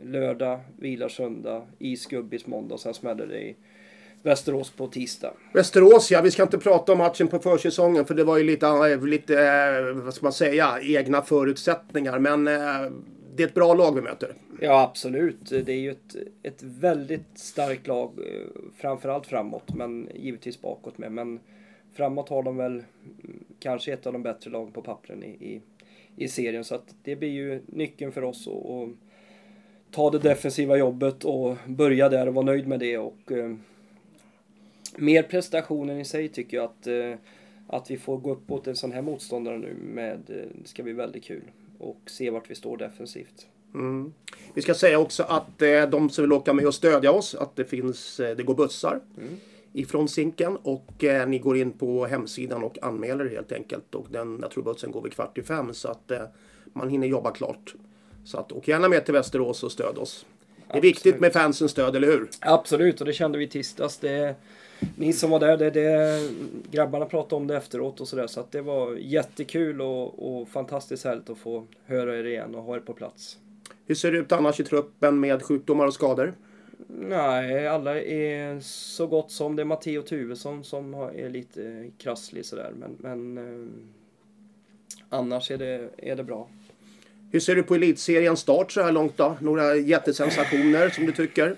Lördag, 0.00 0.60
vilar 0.78 1.08
söndag, 1.08 1.66
is 1.78 2.06
Gubbis 2.06 2.46
måndag 2.46 2.74
och 2.74 2.80
sen 2.80 2.94
smäller 2.94 3.26
det 3.26 3.40
i 3.40 3.56
Västerås 4.22 4.70
på 4.70 4.86
tisdag. 4.86 5.32
Västerås, 5.52 6.10
ja. 6.10 6.20
Vi 6.22 6.30
ska 6.30 6.42
inte 6.42 6.58
prata 6.58 6.92
om 6.92 6.98
matchen 6.98 7.28
på 7.28 7.38
försäsongen 7.38 8.04
för 8.04 8.14
det 8.14 8.24
var 8.24 8.38
ju 8.38 8.44
lite, 8.44 8.66
eh, 8.66 9.06
lite 9.06 9.42
eh, 9.42 9.94
vad 9.94 10.14
ska 10.14 10.26
man 10.26 10.32
säga, 10.32 10.78
egna 10.82 11.22
förutsättningar. 11.22 12.18
Men 12.18 12.48
eh, 12.48 12.92
det 13.34 13.42
är 13.42 13.46
ett 13.46 13.54
bra 13.54 13.74
lag 13.74 13.94
vi 13.94 14.00
möter. 14.00 14.34
Ja, 14.60 14.82
absolut. 14.82 15.50
Det 15.50 15.72
är 15.72 15.80
ju 15.80 15.90
ett, 15.90 16.16
ett 16.42 16.62
väldigt 16.62 17.38
starkt 17.38 17.86
lag, 17.86 18.12
framförallt 18.76 19.26
framåt, 19.26 19.74
men 19.74 20.08
givetvis 20.14 20.60
bakåt 20.60 20.98
med. 20.98 21.12
Men 21.12 21.40
framåt 21.94 22.28
har 22.28 22.42
de 22.42 22.56
väl 22.56 22.70
mm, 22.72 22.84
kanske 23.60 23.92
ett 23.92 24.06
av 24.06 24.12
de 24.12 24.22
bättre 24.22 24.50
lagen 24.50 24.72
på 24.72 24.82
pappren 24.82 25.22
i, 25.22 25.28
i, 25.28 25.62
i 26.16 26.28
serien. 26.28 26.64
Så 26.64 26.74
att 26.74 26.94
det 27.02 27.16
blir 27.16 27.28
ju 27.28 27.62
nyckeln 27.66 28.12
för 28.12 28.24
oss 28.24 28.48
att 28.48 28.54
att 29.88 29.94
ta 29.94 30.10
det 30.10 30.18
defensiva 30.18 30.76
jobbet 30.76 31.24
och 31.24 31.56
börja 31.66 32.08
där 32.08 32.28
och 32.28 32.34
vara 32.34 32.44
nöjd 32.44 32.66
med 32.66 32.80
det. 32.80 32.98
Och, 32.98 33.32
mer 34.98 35.22
prestationen 35.22 36.00
i 36.00 36.04
sig 36.04 36.28
tycker 36.28 36.56
jag 36.56 36.64
att, 36.64 36.86
eh, 36.86 37.14
att 37.66 37.90
vi 37.90 37.96
får 37.96 38.18
gå 38.18 38.32
upp 38.32 38.48
mot 38.48 38.66
en 38.66 38.76
sån 38.76 38.92
här 38.92 39.02
motståndare 39.02 39.58
nu 39.58 39.74
med, 39.74 40.30
eh, 40.30 40.36
det 40.62 40.68
ska 40.68 40.82
bli 40.82 40.92
väldigt 40.92 41.24
kul. 41.24 41.42
Och 41.78 42.00
se 42.06 42.30
vart 42.30 42.50
vi 42.50 42.54
står 42.54 42.76
defensivt. 42.76 43.46
Mm. 43.74 44.12
Vi 44.54 44.62
ska 44.62 44.74
säga 44.74 44.98
också 44.98 45.22
att 45.22 45.62
eh, 45.62 45.90
de 45.90 46.10
som 46.10 46.24
vill 46.24 46.32
åka 46.32 46.52
med 46.52 46.66
och 46.66 46.74
stödja 46.74 47.12
oss, 47.12 47.34
att 47.34 47.56
det 47.56 47.64
finns, 47.64 48.16
det 48.16 48.42
går 48.42 48.54
bussar 48.54 49.00
ifrån 49.72 50.08
Zinken 50.08 50.56
och 50.56 51.04
eh, 51.04 51.28
ni 51.28 51.38
går 51.38 51.56
in 51.56 51.72
på 51.72 52.06
hemsidan 52.06 52.62
och 52.62 52.82
anmäler 52.82 53.28
helt 53.28 53.52
enkelt. 53.52 53.94
Och 53.94 54.06
den, 54.10 54.38
jag 54.42 54.50
tror 54.50 54.64
bussen 54.64 54.90
går 54.90 55.02
vid 55.02 55.12
kvart 55.12 55.38
i 55.38 55.42
fem 55.42 55.74
så 55.74 55.88
att 55.88 56.10
eh, 56.10 56.22
man 56.72 56.88
hinner 56.88 57.06
jobba 57.06 57.30
klart. 57.30 57.74
Så 58.24 58.38
att 58.38 58.52
åk 58.52 58.68
gärna 58.68 58.88
med 58.88 59.04
till 59.04 59.14
Västerås 59.14 59.62
och 59.62 59.72
stöd 59.72 59.98
oss. 59.98 60.26
Det 60.72 60.78
är 60.78 60.82
viktigt 60.82 61.20
med 61.20 61.32
fansens 61.32 61.70
stöd, 61.70 61.96
eller 61.96 62.08
hur? 62.08 62.28
Absolut, 62.40 63.00
och 63.00 63.06
det 63.06 63.12
kände 63.12 63.38
vi 63.38 63.44
i 63.44 63.48
tisdags. 63.48 63.98
Det, 63.98 64.34
ni 64.96 65.12
som 65.12 65.30
var 65.30 65.40
där, 65.40 65.56
det, 65.56 65.70
det, 65.70 66.20
grabbarna 66.70 67.06
pratade 67.06 67.34
om 67.34 67.46
det 67.46 67.56
efteråt 67.56 68.00
och 68.00 68.08
sådär. 68.08 68.26
Så 68.26 68.40
att 68.40 68.52
det 68.52 68.62
var 68.62 68.96
jättekul 68.96 69.80
och, 69.80 70.38
och 70.40 70.48
fantastiskt 70.48 71.04
härligt 71.04 71.30
att 71.30 71.38
få 71.38 71.66
höra 71.86 72.18
er 72.18 72.24
igen 72.24 72.54
och 72.54 72.62
ha 72.62 72.76
er 72.76 72.80
på 72.80 72.92
plats. 72.92 73.38
Hur 73.86 73.94
ser 73.94 74.12
det 74.12 74.18
ut 74.18 74.32
annars 74.32 74.60
i 74.60 74.64
truppen 74.64 75.20
med 75.20 75.42
sjukdomar 75.42 75.86
och 75.86 75.94
skador? 75.94 76.34
Nej, 76.88 77.68
alla 77.68 78.00
är 78.00 78.60
så 78.60 79.06
gott 79.06 79.30
som. 79.30 79.56
Det 79.56 79.62
är 79.62 79.64
Matteo 79.64 80.02
Tuvesson 80.02 80.64
som 80.64 80.94
är 80.94 81.28
lite 81.28 81.90
krasslig 81.98 82.44
sådär. 82.44 82.72
Men, 82.78 82.96
men 82.98 83.38
eh, 83.38 83.68
annars 85.08 85.50
är 85.50 85.58
det, 85.58 85.88
är 85.96 86.16
det 86.16 86.24
bra. 86.24 86.48
Hur 87.30 87.40
ser 87.40 87.54
du 87.54 87.62
på 87.62 87.74
elitseriens 87.74 88.40
start 88.40 88.72
så 88.72 88.82
här 88.82 88.92
långt 88.92 89.16
då? 89.16 89.36
Några 89.40 89.76
jättesensationer 89.76 90.88
som 90.88 91.06
du 91.06 91.12
tycker? 91.12 91.56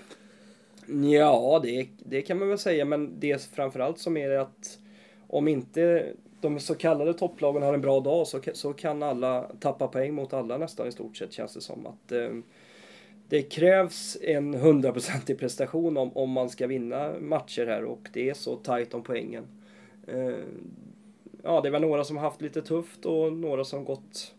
Ja, 0.91 1.59
det, 1.63 1.87
det 1.97 2.21
kan 2.21 2.39
man 2.39 2.49
väl 2.49 2.57
säga, 2.57 2.85
men 2.85 3.19
det 3.19 3.41
framförallt 3.41 3.99
som 3.99 4.17
är 4.17 4.29
det 4.29 4.41
att 4.41 4.79
om 5.27 5.47
inte 5.47 6.13
de 6.41 6.59
så 6.59 6.75
kallade 6.75 7.13
topplagen 7.13 7.63
har 7.63 7.73
en 7.73 7.81
bra 7.81 7.99
dag 7.99 8.27
så, 8.27 8.39
så 8.53 8.73
kan 8.73 9.03
alla 9.03 9.51
tappa 9.59 9.87
poäng 9.87 10.13
mot 10.13 10.33
alla 10.33 10.57
nästan 10.57 10.87
i 10.87 10.91
stort 10.91 11.17
sett 11.17 11.33
känns 11.33 11.53
det 11.53 11.61
som. 11.61 11.87
att 11.87 12.11
eh, 12.11 12.29
Det 13.29 13.41
krävs 13.41 14.17
en 14.21 14.53
hundraprocentig 14.53 15.39
prestation 15.39 15.97
om, 15.97 16.17
om 16.17 16.29
man 16.29 16.49
ska 16.49 16.67
vinna 16.67 17.13
matcher 17.19 17.65
här 17.65 17.83
och 17.83 18.09
det 18.13 18.29
är 18.29 18.33
så 18.33 18.55
tajt 18.55 18.93
om 18.93 19.03
poängen. 19.03 19.43
Eh, 20.07 20.35
ja, 21.43 21.61
det 21.61 21.69
väl 21.69 21.81
några 21.81 22.03
som 22.03 22.17
haft 22.17 22.41
lite 22.41 22.61
tufft 22.61 23.05
och 23.05 23.33
några 23.33 23.63
som 23.63 23.85
gått... 23.85 24.33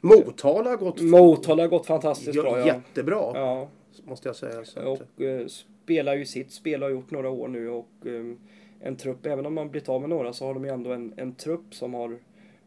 Motala 0.00 0.70
har 0.70 0.76
gått 0.76 1.00
Motala 1.00 1.62
har 1.62 1.68
gått 1.68 1.86
fantastiskt 1.86 2.34
ja, 2.36 2.42
bra. 2.42 2.58
Ja. 2.58 2.66
jättebra, 2.66 3.32
ja. 3.34 3.68
Måste 4.04 4.28
jag 4.28 4.36
säga. 4.36 4.64
Så 4.64 4.80
Och 4.80 5.22
eh, 5.22 5.46
spelar 5.46 6.14
ju 6.14 6.24
sitt 6.24 6.52
spel 6.52 6.82
har 6.82 6.90
gjort 6.90 7.10
några 7.10 7.30
år 7.30 7.48
nu 7.48 7.68
och 7.68 8.06
eh, 8.06 8.36
en 8.80 8.96
trupp, 8.96 9.26
även 9.26 9.46
om 9.46 9.54
man 9.54 9.70
blivit 9.70 9.88
av 9.88 10.00
med 10.00 10.10
några 10.10 10.32
så 10.32 10.46
har 10.46 10.54
de 10.54 10.64
ju 10.64 10.70
ändå 10.70 10.92
en, 10.92 11.14
en 11.16 11.34
trupp 11.34 11.74
som 11.74 11.94
har 11.94 12.18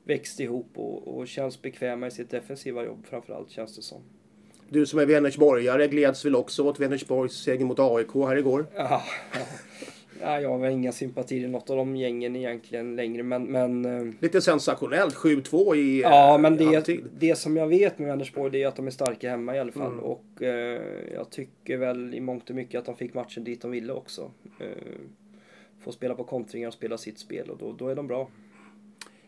växt 0.03 0.39
ihop 0.39 0.69
och, 0.75 1.07
och 1.07 1.27
känns 1.27 1.61
bekväma 1.61 2.07
i 2.07 2.11
sitt 2.11 2.29
defensiva 2.29 2.85
jobb 2.85 3.05
framförallt 3.05 3.49
känns 3.49 3.75
det 3.75 3.81
som. 3.81 4.01
Du 4.69 4.85
som 4.85 4.99
är 4.99 5.05
Vänersborgare 5.05 5.87
gleds 5.87 6.25
väl 6.25 6.35
också 6.35 6.63
åt 6.63 6.79
Vänersborgs 6.79 7.33
seger 7.33 7.65
mot 7.65 7.79
AIK 7.79 8.13
här 8.13 8.35
igår? 8.35 8.65
Ja, 8.75 9.01
ja, 10.23 10.41
jag 10.41 10.57
har 10.57 10.67
inga 10.67 10.91
sympatier 10.91 11.45
i 11.45 11.47
något 11.47 11.69
av 11.69 11.77
de 11.77 11.95
gängen 11.95 12.35
egentligen 12.35 12.95
längre 12.95 13.23
men, 13.23 13.43
men 13.43 13.85
eh, 13.85 14.13
Lite 14.19 14.41
sensationellt, 14.41 15.15
7-2 15.15 15.75
i 15.75 16.01
Ja, 16.01 16.35
eh, 16.35 16.41
men 16.41 16.57
det, 16.57 16.65
halvtid. 16.65 17.05
det 17.19 17.35
som 17.35 17.57
jag 17.57 17.67
vet 17.67 17.99
med 17.99 18.07
Vänersborg 18.07 18.51
det 18.51 18.63
är 18.63 18.67
att 18.67 18.75
de 18.75 18.87
är 18.87 18.91
starka 18.91 19.29
hemma 19.29 19.55
i 19.55 19.59
alla 19.59 19.71
fall. 19.71 19.91
Mm. 19.91 19.99
Och 19.99 20.41
eh, 20.41 20.81
jag 21.13 21.29
tycker 21.29 21.77
väl 21.77 22.13
i 22.13 22.21
mångt 22.21 22.49
och 22.49 22.55
mycket 22.55 22.79
att 22.79 22.85
de 22.85 22.95
fick 22.95 23.13
matchen 23.13 23.43
dit 23.43 23.61
de 23.61 23.71
ville 23.71 23.93
också. 23.93 24.31
Eh, 24.59 24.67
få 25.79 25.91
spela 25.91 26.15
på 26.15 26.23
kontringar 26.23 26.67
och 26.67 26.73
spela 26.73 26.97
sitt 26.97 27.19
spel 27.19 27.49
och 27.49 27.57
då, 27.57 27.71
då 27.71 27.87
är 27.87 27.95
de 27.95 28.07
bra. 28.07 28.27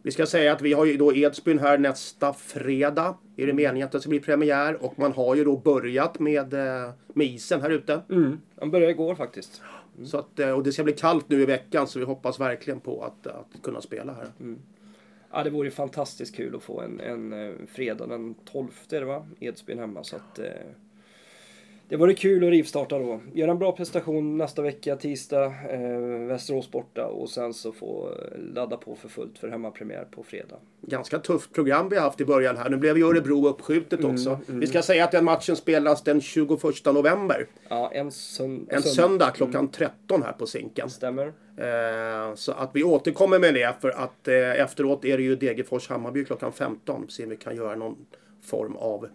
Vi 0.05 0.11
ska 0.11 0.25
säga 0.25 0.53
att 0.53 0.61
vi 0.61 0.73
har 0.73 0.85
ju 0.85 0.97
då 0.97 1.15
Edsbyn 1.15 1.59
här 1.59 1.77
nästa 1.77 2.33
fredag. 2.33 3.17
Är 3.37 3.47
det 3.47 3.53
meningen 3.53 3.85
att 3.85 3.91
det 3.91 3.99
ska 3.99 4.09
bli 4.09 4.19
premiär 4.19 4.83
och 4.85 4.99
man 4.99 5.11
har 5.11 5.35
ju 5.35 5.43
då 5.43 5.57
börjat 5.57 6.19
med, 6.19 6.53
eh, 6.53 6.91
med 7.07 7.27
isen 7.27 7.61
här 7.61 7.69
ute. 7.69 8.01
Mm. 8.09 8.41
Han 8.59 8.71
började 8.71 8.91
igår 8.91 9.15
faktiskt. 9.15 9.61
Så 10.05 10.17
att, 10.17 10.39
eh, 10.39 10.49
och 10.49 10.63
det 10.63 10.71
ska 10.71 10.83
bli 10.83 10.93
kallt 10.93 11.29
nu 11.29 11.41
i 11.41 11.45
veckan 11.45 11.87
så 11.87 11.99
vi 11.99 12.05
hoppas 12.05 12.39
verkligen 12.39 12.79
på 12.79 13.03
att, 13.03 13.27
att 13.27 13.61
kunna 13.63 13.81
spela 13.81 14.13
här. 14.13 14.55
Ja, 15.31 15.43
det 15.43 15.49
vore 15.49 15.71
fantastiskt 15.71 16.35
kul 16.35 16.55
att 16.55 16.63
få 16.63 16.81
en, 16.81 16.99
en 16.99 17.33
eh, 17.33 17.53
fredag 17.67 18.07
den 18.07 18.35
12 18.51 18.67
är 18.89 18.99
det 18.99 19.05
va? 19.05 19.27
Edsbyn 19.39 19.79
hemma 19.79 20.03
så 20.03 20.15
att 20.15 20.39
det 21.89 21.95
vore 21.95 22.13
kul 22.13 22.43
att 22.43 22.49
rivstarta 22.49 22.99
då. 22.99 23.19
Göra 23.33 23.51
en 23.51 23.59
bra 23.59 23.71
prestation 23.71 24.37
nästa 24.37 24.61
vecka, 24.61 24.95
tisdag, 24.95 25.45
eh, 25.45 26.27
Västerås 26.27 26.71
borta 26.71 27.05
och 27.07 27.29
sen 27.29 27.53
så 27.53 27.71
få 27.71 28.09
eh, 28.09 28.39
ladda 28.53 28.77
på 28.77 28.95
för 28.95 29.09
fullt 29.09 29.37
för 29.37 29.47
hemmapremiär 29.49 30.07
på 30.11 30.23
fredag. 30.23 30.55
Ganska 30.81 31.19
tufft 31.19 31.53
program 31.53 31.89
vi 31.89 31.95
har 31.95 32.03
haft 32.03 32.21
i 32.21 32.25
början 32.25 32.57
här. 32.57 32.69
Nu 32.69 32.77
blev 32.77 32.97
ju 32.97 33.07
Örebro 33.07 33.47
uppskjutet 33.47 33.99
Mm, 33.99 34.11
också. 34.11 34.39
Vi 34.47 34.67
ska 34.67 34.81
säga 34.81 35.03
att 35.03 35.11
den 35.11 35.25
matchen 35.25 35.55
spelas 35.55 36.03
den 36.03 36.21
21 36.21 36.85
november. 36.93 37.47
Ja, 37.69 37.91
en, 37.93 38.11
sön- 38.11 38.67
En 38.69 38.81
sön- 38.81 38.91
söndag 38.93 39.31
klockan 39.31 39.67
13 39.67 40.23
här 40.23 40.31
på 40.33 40.47
Zinken. 40.47 40.89
Stämmer. 40.89 41.27
Eh, 41.57 42.35
så 42.35 42.51
att 42.51 42.69
vi 42.73 42.83
återkommer 42.83 43.39
med 43.39 43.53
det 43.53 43.75
för 43.81 43.89
att 43.89 44.27
eh, 44.27 44.35
efteråt 44.61 45.05
är 45.05 45.17
det 45.17 45.23
ju 45.23 45.35
Degerfors-Hammarby 45.35 46.25
klockan 46.25 46.51
15. 46.51 47.05
Se 47.09 47.23
om 47.23 47.29
vi 47.29 47.37
kan 47.37 47.55
göra 47.55 47.75
någon 47.75 47.95
form 48.43 48.75
av 48.75 49.07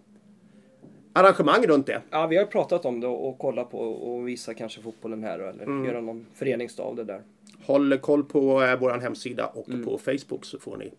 arrangemang 1.13 1.67
runt 1.67 1.85
det. 1.87 2.01
Ja, 2.09 2.27
vi 2.27 2.37
har 2.37 2.45
pratat 2.45 2.85
om 2.85 2.99
det 2.99 3.07
och, 3.07 3.29
och 3.29 3.37
kolla 3.37 3.63
på 3.63 3.79
och 3.79 4.27
visa 4.27 4.53
kanske 4.53 4.81
fotbollen 4.81 5.23
här 5.23 5.39
eller 5.39 5.63
Mm. 5.63 5.85
göra 5.85 6.01
någon 6.01 6.25
föreningsdag 6.33 6.85
av 6.85 6.95
det 6.95 7.03
där. 7.03 7.21
Håll 7.65 7.97
koll 7.97 8.23
på 8.23 8.63
eh, 8.63 8.79
vår 8.79 8.99
hemsida 8.99 9.45
och 9.47 9.65
på 9.85 9.97
Facebook 9.97 10.45
så 10.45 10.59
får 10.59 10.77
ni 10.77 10.91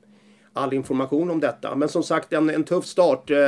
all 0.53 0.73
information 0.73 1.31
om 1.31 1.41
detta. 1.41 1.77
Men 1.77 1.89
som 1.89 2.03
sagt 2.03 2.33
en, 2.33 2.51
en 2.51 2.65
tuff 2.65 2.85
start. 2.85 3.31
Eh, 3.31 3.39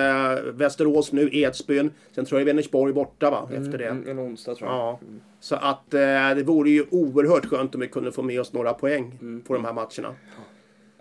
Västerås 0.52 1.12
nu, 1.12 1.28
Edsbyn. 1.32 1.90
Sen 2.12 2.24
tror 2.24 2.40
jag 2.40 2.46
Vänersborg 2.46 2.92
borta 2.92 3.30
va? 3.30 3.48
Efter 3.52 3.78
det. 3.78 4.10
En, 4.10 4.18
onsdag 4.20 4.54
tror 4.54 4.70
jag. 4.70 4.78
Ja. 4.78 4.98
Så 5.40 5.54
att 5.56 5.94
eh, 5.94 6.00
det 6.36 6.42
vore 6.46 6.70
ju 6.70 6.84
oerhört 6.90 7.46
skönt 7.46 7.74
om 7.74 7.80
vi 7.80 7.88
kunde 7.88 8.12
få 8.12 8.22
med 8.22 8.40
oss 8.40 8.52
några 8.52 8.72
poäng 8.72 9.18
på 9.46 9.54
de 9.54 9.64
här 9.64 9.72
matcherna. 9.72 9.88
Ja 9.98 10.42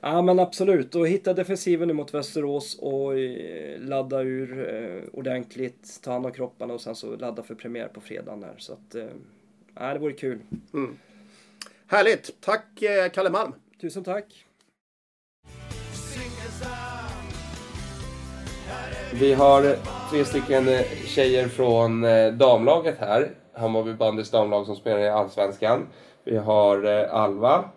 men 0.04 0.40
absolut, 0.40 0.96
och 0.96 1.08
hitta 1.08 1.34
defensiven 1.34 1.88
nu 1.88 1.94
mot 1.94 2.14
Västerås 2.14 2.80
och 2.80 3.20
eh, 3.20 3.80
ladda 3.80 4.22
ur 4.22 4.76
eh, 4.76 5.04
ordentligt, 5.14 6.00
ta 6.04 6.12
hand 6.12 6.26
om 6.26 6.32
kropparna 6.32 6.74
och 6.74 6.82
sen 6.82 6.96
så 6.96 7.16
ladda 7.16 7.44
för 7.44 7.56
premiär 7.56 7.88
på 7.88 8.02
fredagen 8.02 8.42
där. 8.42 8.56
Så 8.58 8.74
att, 8.74 8.96
eh, 8.96 9.06
ja, 9.76 9.94
det 9.94 10.00
vore 10.00 10.14
kul. 10.14 10.40
Härligt! 11.88 12.42
Tack 12.42 12.82
eh, 12.82 13.12
Kalle 13.12 13.30
Malm! 13.30 13.54
Tusen 13.82 14.04
tack! 14.04 14.46
Vi 19.14 19.34
har 19.34 19.76
tre 20.12 20.26
stycken 20.26 20.66
tjejer 21.06 21.48
från 21.48 22.02
damlaget 22.38 22.98
här. 23.00 23.32
Hammarby 23.54 23.94
bandys 23.94 24.32
damlag 24.32 24.66
som 24.66 24.76
spelar 24.76 25.00
i 25.00 25.10
Allsvenskan. 25.10 25.88
Vi 26.24 26.38
har 26.38 26.84
Alva. 27.06 27.70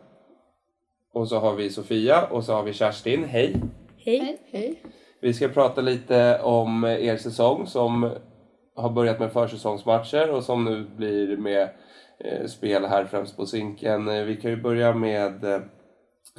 Och 1.17 1.29
så 1.29 1.39
har 1.39 1.55
vi 1.55 1.71
Sofia 1.71 2.27
och 2.27 2.45
så 2.45 2.53
har 2.53 2.63
vi 2.63 2.73
Kerstin. 2.73 3.25
Hej! 3.25 3.57
Hej. 4.05 4.39
Hej. 4.51 4.83
Vi 5.21 5.35
ska 5.35 5.49
prata 5.49 5.81
lite 5.81 6.41
om 6.43 6.85
er 6.85 7.17
säsong 7.17 7.67
som 7.67 8.11
har 8.75 8.91
börjat 8.91 9.21
med 9.21 9.33
försäsongsmatcher 9.33 10.31
och 10.31 10.45
som 10.45 10.65
nu 10.65 10.87
blir 10.97 11.37
med 11.37 11.69
eh, 12.19 12.47
spel 12.47 12.85
här 12.85 13.05
främst 13.05 13.37
på 13.37 13.47
Zinken. 13.47 14.09
Eh, 14.09 14.25
Vi 14.25 14.37
kan 14.37 14.51
ju 14.51 14.63
börja 14.63 14.95
med 14.95 15.45
eh, 15.45 15.61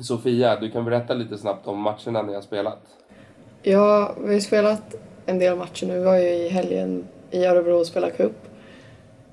Sofia. 0.01 0.59
Du 0.59 0.71
kan 0.71 0.85
berätta 0.85 1.13
lite 1.13 1.37
snabbt 1.37 1.67
om 1.67 1.79
matcherna 1.79 2.21
ni 2.21 2.33
har 2.33 2.41
spelat. 2.41 2.81
Ja, 3.63 4.15
vi 4.25 4.33
har 4.33 4.39
spelat 4.39 4.95
en 5.25 5.39
del 5.39 5.57
matcher 5.57 5.85
nu. 5.87 5.99
Vi 5.99 6.05
var 6.05 6.17
ju 6.17 6.29
i 6.29 6.49
helgen 6.49 7.07
i 7.31 7.45
Örebro 7.45 7.79
och 7.79 7.87
spelade 7.87 8.13
cup. 8.13 8.37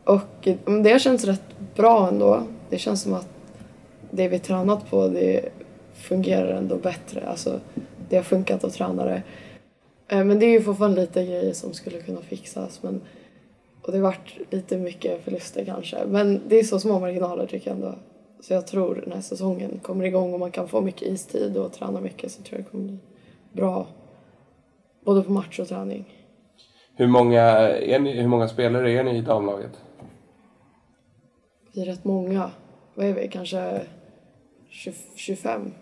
Och 0.04 0.48
mm, 0.66 0.82
det 0.82 0.92
har 0.92 0.98
känts 0.98 1.24
rätt 1.24 1.58
bra 1.76 2.08
ändå. 2.08 2.42
Det 2.70 2.78
känns 2.78 3.02
som 3.02 3.14
att 3.14 3.33
det 4.16 4.28
vi 4.28 4.38
tränat 4.38 4.90
på 4.90 5.08
det 5.08 5.48
fungerar 5.94 6.56
ändå 6.56 6.76
bättre. 6.76 7.26
Alltså, 7.26 7.60
det 8.08 8.16
har 8.16 8.22
funkat 8.22 8.64
att 8.64 8.72
träna 8.72 9.04
det. 9.04 9.22
Eh, 10.08 10.24
Men 10.24 10.38
det 10.38 10.46
är 10.46 10.50
ju 10.50 10.62
fortfarande 10.62 11.00
lite 11.00 11.24
grejer 11.24 11.52
som 11.52 11.74
skulle 11.74 12.00
kunna 12.02 12.20
fixas. 12.20 12.82
Men, 12.82 13.00
och 13.82 13.92
det 13.92 13.98
har 13.98 14.02
varit 14.02 14.38
lite 14.50 14.78
mycket 14.78 15.24
förluster 15.24 15.64
kanske. 15.64 15.98
Men 16.06 16.40
det 16.48 16.58
är 16.58 16.64
så 16.64 16.80
små 16.80 17.00
marginaler 17.00 17.46
tycker 17.46 17.70
jag 17.70 17.76
ändå. 17.76 17.94
Så 18.40 18.52
jag 18.52 18.66
tror 18.66 18.94
den 18.94 19.12
här 19.12 19.20
säsongen 19.20 19.80
kommer 19.82 20.04
igång 20.04 20.32
och 20.34 20.40
man 20.40 20.50
kan 20.50 20.68
få 20.68 20.80
mycket 20.80 21.08
istid 21.08 21.56
och 21.56 21.72
träna 21.72 22.00
mycket 22.00 22.32
så 22.32 22.42
tror 22.42 22.58
jag 22.58 22.66
det 22.66 22.70
kommer 22.70 22.84
bli 22.84 22.98
bra. 23.52 23.86
Både 25.04 25.22
på 25.22 25.32
match 25.32 25.58
och 25.58 25.68
träning. 25.68 26.04
Hur 26.96 27.06
många, 27.06 27.42
är 27.68 27.98
ni, 27.98 28.20
hur 28.20 28.28
många 28.28 28.48
spelare 28.48 28.92
är 28.92 29.04
ni 29.04 29.18
i 29.18 29.20
damlaget? 29.20 29.70
Vi 31.74 31.82
är 31.82 31.86
rätt 31.86 32.04
många. 32.04 32.50
Vad 32.94 33.06
är 33.06 33.12
vi? 33.12 33.28
Kanske 33.28 33.80
20, 34.74 34.92
25? 35.14 35.72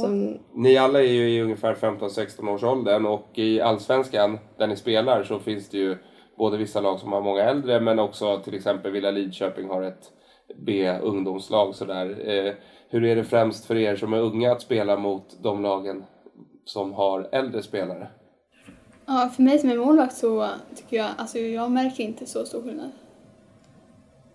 Sen, 0.00 0.40
Ni 0.54 0.76
alla 0.76 0.98
är 1.02 1.12
ju 1.12 1.28
i 1.30 1.40
ungefär 1.42 1.74
15-16 1.74 2.48
års 2.54 2.62
åldern 2.62 3.06
och 3.06 3.28
i 3.34 3.60
Allsvenskan 3.60 4.38
där 4.58 4.66
ni 4.66 4.76
spelar 4.76 5.24
så 5.24 5.38
finns 5.38 5.68
det 5.68 5.78
ju 5.78 5.96
både 6.38 6.56
vissa 6.56 6.80
lag 6.80 7.00
som 7.00 7.12
har 7.12 7.20
många 7.20 7.42
äldre 7.42 7.80
men 7.80 7.98
också 7.98 8.40
till 8.40 8.54
exempel 8.54 8.92
Villa 8.92 9.10
Lidköping 9.10 9.68
har 9.68 9.82
ett 9.82 10.12
B-ungdomslag 10.56 11.74
sådär. 11.74 12.28
Eh, 12.28 12.52
hur 12.88 13.04
är 13.04 13.16
det 13.16 13.24
främst 13.24 13.64
för 13.64 13.76
er 13.76 13.96
som 13.96 14.12
är 14.12 14.20
unga 14.20 14.52
att 14.52 14.62
spela 14.62 14.96
mot 14.96 15.42
de 15.42 15.62
lagen 15.62 16.04
som 16.64 16.92
har 16.92 17.28
äldre 17.32 17.62
spelare? 17.62 18.08
Ja, 19.06 19.30
för 19.36 19.42
mig 19.42 19.58
som 19.58 19.70
är 19.70 19.76
målvakt 19.76 20.16
så 20.16 20.48
tycker 20.76 20.96
jag, 20.96 21.10
alltså 21.16 21.38
jag 21.38 21.70
märker 21.70 22.04
inte 22.04 22.26
så 22.26 22.46
stor 22.46 22.62
skillnad. 22.62 22.90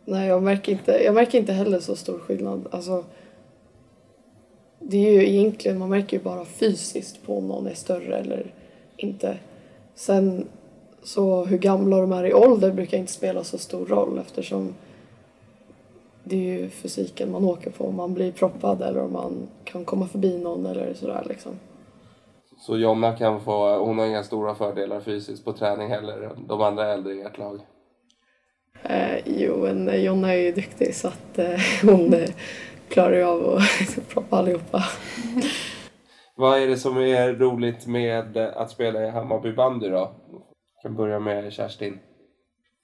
nej, 0.05 0.27
jag 0.27 0.43
märker, 0.43 0.71
inte, 0.71 0.91
jag 0.91 1.13
märker 1.13 1.37
inte 1.39 1.53
heller 1.53 1.79
så 1.79 1.95
stor 1.95 2.19
skillnad. 2.19 2.67
Alltså, 2.71 3.03
det 4.89 5.07
är 5.07 5.11
ju 5.11 5.29
egentligen, 5.29 5.79
man 5.79 5.89
märker 5.89 6.17
ju 6.17 6.23
bara 6.23 6.45
fysiskt 6.45 7.25
på 7.25 7.37
om 7.37 7.47
någon 7.47 7.67
är 7.67 7.73
större 7.73 8.17
eller 8.17 8.53
inte. 8.97 9.37
Sen 9.95 10.47
så 11.03 11.45
hur 11.45 11.57
gamla 11.57 12.01
de 12.01 12.11
är 12.11 12.25
i 12.25 12.33
ålder 12.33 12.71
brukar 12.71 12.97
inte 12.97 13.11
spela 13.11 13.43
så 13.43 13.57
stor 13.57 13.85
roll 13.85 14.17
eftersom 14.17 14.73
det 16.23 16.35
är 16.35 16.59
ju 16.59 16.69
fysiken 16.69 17.31
man 17.31 17.45
åker 17.45 17.71
på. 17.71 17.87
Om 17.87 17.95
man 17.95 18.13
blir 18.13 18.31
proppad 18.31 18.81
eller 18.81 19.01
om 19.01 19.13
man 19.13 19.47
kan 19.63 19.85
komma 19.85 20.07
förbi 20.07 20.37
någon 20.37 20.65
eller 20.65 20.93
sådär 20.93 21.25
liksom. 21.29 21.51
Så 22.57 22.77
Jonna 22.77 23.17
kan 23.17 23.41
få, 23.41 23.77
hon 23.77 23.99
har 23.99 24.05
inga 24.05 24.23
stora 24.23 24.55
fördelar 24.55 24.99
fysiskt 24.99 25.45
på 25.45 25.53
träning 25.53 25.89
heller, 25.89 26.29
de 26.47 26.61
andra 26.61 26.93
äldre 26.93 27.13
i 27.13 27.21
ert 27.21 27.37
lag. 27.37 27.59
Eh, 28.83 29.17
jo, 29.25 29.57
men 29.57 30.03
Jonna 30.03 30.33
är 30.33 30.37
ju 30.37 30.51
duktig 30.51 30.95
så 30.95 31.07
att 31.07 31.39
eh, 31.39 31.59
hon 31.81 32.13
eh, 32.13 32.29
klarar 32.89 33.15
ju 33.15 33.23
av 33.23 33.55
att 33.55 34.07
proppa 34.09 34.37
allihopa. 34.37 34.83
Vad 36.35 36.59
är 36.59 36.67
det 36.67 36.77
som 36.77 36.97
är 36.97 37.33
roligt 37.33 37.87
med 37.87 38.37
att 38.37 38.71
spela 38.71 39.05
i 39.05 39.09
Hammarby 39.09 39.51
bandy 39.51 39.89
då? 39.89 40.15
Jag 40.75 40.81
kan 40.81 40.95
börja 40.95 41.19
med 41.19 41.53
Kerstin. 41.53 41.99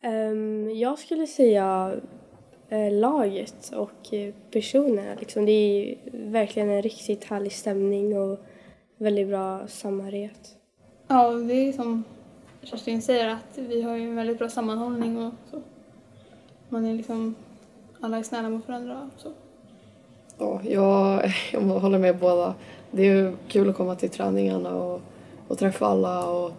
Ehm, 0.03 0.69
jag 0.75 0.99
skulle 0.99 1.27
säga 1.27 1.95
eh, 2.69 2.91
laget 2.91 3.73
och 3.75 4.13
personerna. 4.51 5.15
Liksom. 5.19 5.45
Det 5.45 5.51
är 5.51 5.97
verkligen 6.13 6.69
en 6.69 6.81
riktigt 6.81 7.23
härlig 7.23 7.51
stämning 7.51 8.17
och 8.19 8.39
väldigt 8.97 9.27
bra 9.27 9.67
samhörighet. 9.67 10.57
Ja, 11.07 11.29
det 11.31 11.53
är 11.53 11.71
som 11.71 12.03
Kerstin 12.61 13.01
säger 13.01 13.27
att 13.27 13.57
vi 13.57 13.81
har 13.81 13.95
ju 13.95 14.09
en 14.09 14.15
väldigt 14.15 14.37
bra 14.37 14.49
sammanhållning 14.49 15.17
och 15.17 15.33
så. 15.51 15.61
Man 16.69 16.85
är 16.85 16.93
liksom, 16.93 17.35
alla 18.01 18.17
är 18.17 18.23
snälla 18.23 18.49
mot 18.49 18.67
varandra 18.67 19.09
och 19.15 19.21
så. 19.21 19.31
Ja, 20.37 20.59
jag, 20.63 21.33
jag 21.51 21.61
håller 21.61 21.99
med 21.99 22.17
båda. 22.17 22.53
Det 22.91 23.07
är 23.07 23.33
kul 23.47 23.69
att 23.69 23.75
komma 23.75 23.95
till 23.95 24.09
träningarna 24.09 24.75
och, 24.75 25.01
och 25.47 25.57
träffa 25.57 25.85
alla. 25.85 26.25
Och 26.29 26.51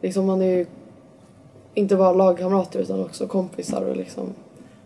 liksom 0.00 0.26
man 0.26 0.42
är 0.42 0.56
ju 0.56 0.66
inte 1.74 1.96
bara 1.96 2.12
lagkamrater 2.12 2.80
utan 2.80 3.00
också 3.00 3.26
kompisar. 3.26 3.82
Och 3.82 3.96
liksom, 3.96 4.32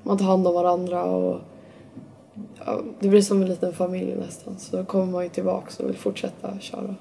man 0.03 0.19
tar 0.19 0.25
hand 0.25 0.47
om 0.47 0.55
varandra. 0.55 1.05
Och, 1.05 1.41
ja, 2.67 2.81
det 3.00 3.09
blir 3.09 3.23
som 3.23 3.43
en 3.43 3.49
liten 3.49 3.73
familj 3.73 4.17
nästan. 4.17 4.59
Så 4.59 4.76
då 4.76 4.85
kommer 4.85 5.12
man 5.12 5.23
ju 5.23 5.29
tillbaka 5.29 5.83
och 5.83 5.88
vill 5.88 5.97
fortsätta 5.97 6.59
köra. 6.59 6.95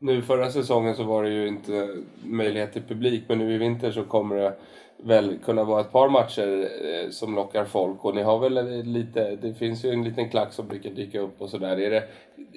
Nu 0.00 0.22
förra 0.22 0.50
säsongen 0.50 0.94
så 0.96 1.02
var 1.04 1.22
det 1.22 1.30
ju 1.30 1.48
inte 1.48 1.88
möjlighet 2.24 2.72
till 2.72 2.82
publik 2.82 3.22
men 3.28 3.38
nu 3.38 3.54
i 3.54 3.58
vinter 3.58 3.90
så 3.90 4.04
kommer 4.04 4.36
det 4.36 4.54
väl 5.02 5.38
kunna 5.44 5.64
vara 5.64 5.80
ett 5.80 5.92
par 5.92 6.08
matcher 6.08 6.68
eh, 6.84 7.10
som 7.10 7.34
lockar 7.34 7.64
folk 7.64 8.04
och 8.04 8.14
ni 8.14 8.22
har 8.22 8.38
väl 8.38 8.82
lite, 8.84 9.36
det 9.36 9.54
finns 9.54 9.84
ju 9.84 9.90
en 9.90 10.04
liten 10.04 10.28
klack 10.30 10.52
som 10.52 10.68
brukar 10.68 10.90
dyka 10.90 11.20
upp 11.20 11.40
och 11.42 11.50
sådär. 11.50 11.80
Är 11.80 11.90
det 11.90 12.04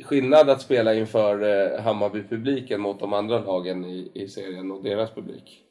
skillnad 0.03 0.49
att 0.49 0.61
spela 0.61 0.93
inför 0.93 1.41
eh, 1.75 1.81
Hammarby-publiken 1.81 2.81
mot 2.81 2.99
de 2.99 3.13
andra 3.13 3.39
lagen 3.39 3.85
i, 3.85 4.11
i 4.13 4.27
serien 4.27 4.71
och 4.71 4.83
deras 4.83 5.11
publik? 5.11 5.61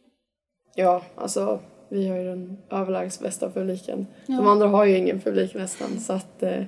Ja, 0.75 1.03
alltså 1.15 1.61
vi 1.89 2.09
har 2.09 2.17
ju 2.17 2.25
den 2.25 2.57
överlägset 2.71 3.23
bästa 3.23 3.51
publiken. 3.51 4.07
De 4.27 4.33
Ja. 4.33 4.51
andra 4.51 4.67
har 4.69 4.85
ju 4.85 4.97
ingen 4.97 5.21
publik 5.21 5.55
nästan 5.55 6.01
så 6.01 6.13
att 6.13 6.43
eh, 6.43 6.63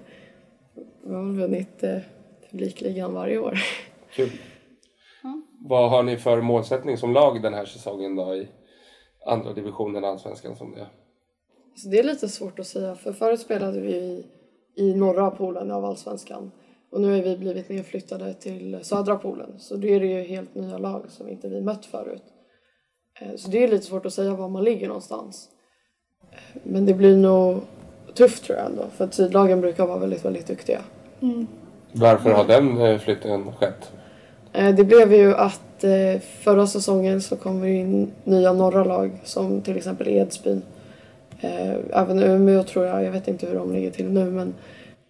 vi 1.05 1.15
har 1.15 1.23
väl 1.23 1.37
vunnit 1.41 1.83
eh, 1.83 1.99
publikligan 2.51 3.15
varje 3.15 3.39
år. 3.39 3.59
Kul. 4.15 4.31
Vad 5.65 5.91
har 5.91 6.03
ni 6.03 6.17
för 6.17 6.41
målsättning 6.41 6.97
som 6.97 7.13
lag 7.13 7.43
den 7.43 7.55
här 7.55 7.65
säsongen 7.65 8.17
då 8.17 8.35
i 8.35 8.49
andra 9.27 9.53
divisionen 9.53 10.05
allsvenskan 10.05 10.57
som 10.57 10.73
det 10.75 10.81
är? 10.81 10.89
Så 11.77 11.89
det 11.89 11.99
är 11.99 12.03
lite 12.03 12.29
svårt 12.29 12.59
att 12.59 12.67
säga 12.67 12.95
för 12.95 13.13
förut 13.13 13.41
spelade 13.41 13.81
vi 13.81 13.95
i, 13.95 14.27
i 14.77 14.95
norra 14.95 15.31
polen 15.31 15.71
av 15.71 15.85
allsvenskan 15.85 16.51
och 16.93 17.01
nu 17.01 17.11
har 17.17 17.23
vi 17.23 17.37
blivit 17.37 17.69
nedflyttade 17.69 18.35
till 18.35 18.79
södra 18.83 19.17
polen 19.17 19.55
så 19.59 19.77
då 19.77 19.89
är 19.89 20.01
det 20.01 20.07
ju 20.07 20.23
helt 20.23 20.55
nya 20.55 20.79
lag 20.79 21.05
som 21.11 21.29
inte 21.29 21.49
vi 21.49 21.61
mött 21.61 21.87
förut. 21.87 22.23
Eh, 23.21 23.35
Så 23.37 23.51
det 23.51 23.65
är 23.65 23.69
lite 23.69 23.85
svårt 23.87 24.07
att 24.07 24.13
säga 24.13 24.35
var 24.35 24.49
man 24.49 24.65
ligger 24.65 24.87
någonstans. 24.89 25.49
Eh, 26.33 26.39
Men 26.63 26.87
det 26.87 26.95
blir 26.95 27.17
nog 27.17 27.61
tufft 28.15 28.45
tror 28.45 28.59
jag 28.59 28.67
ändå 28.67 28.87
för 28.97 29.05
att 29.05 29.15
sydlagen 29.15 29.61
brukar 29.61 29.87
vara 29.87 29.99
väldigt, 29.99 30.25
väldigt 30.25 30.47
duktiga. 30.47 30.81
Varför 31.93 32.31
har 32.31 32.45
den 32.45 32.79
eh, 32.79 32.99
flytten 32.99 33.53
skett? 33.53 33.93
Eh, 34.53 34.75
Det 34.75 34.85
blev 34.85 35.13
ju 35.13 35.35
att 35.35 35.85
eh, 35.85 36.21
förra 36.21 36.67
säsongen 36.67 37.21
så 37.21 37.37
kom 37.37 37.61
det 37.61 37.71
in 37.71 38.13
nya 38.25 38.53
norra 38.53 38.85
lag 38.85 39.11
som 39.25 39.63
till 39.63 39.77
exempel 39.77 40.09
Edsbyn. 40.09 40.63
Eh, 41.41 41.75
Även 42.01 42.19
Umeå 42.23 42.63
tror 42.63 42.87
jag, 42.87 43.05
jag 43.05 43.13
vet 43.13 43.29
inte 43.29 43.47
hur 43.47 43.55
de 43.55 43.73
ligger 43.73 43.91
till 43.91 44.11
nu 44.11 44.31
men 44.31 44.55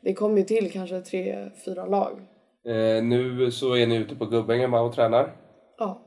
det 0.01 0.15
kom 0.15 0.37
ju 0.39 0.43
till 0.45 0.71
kanske 0.73 1.01
tre, 1.01 1.51
fyra 1.65 1.87
lag. 1.87 2.13
Eh, 2.67 3.05
nu 3.05 3.51
så 3.51 3.77
är 3.77 3.87
ni 3.87 3.97
ute 3.97 4.15
på 4.17 4.27
Gubbängen 4.27 4.75
och 4.75 4.95
tränar. 4.95 5.33
Ja, 5.79 6.03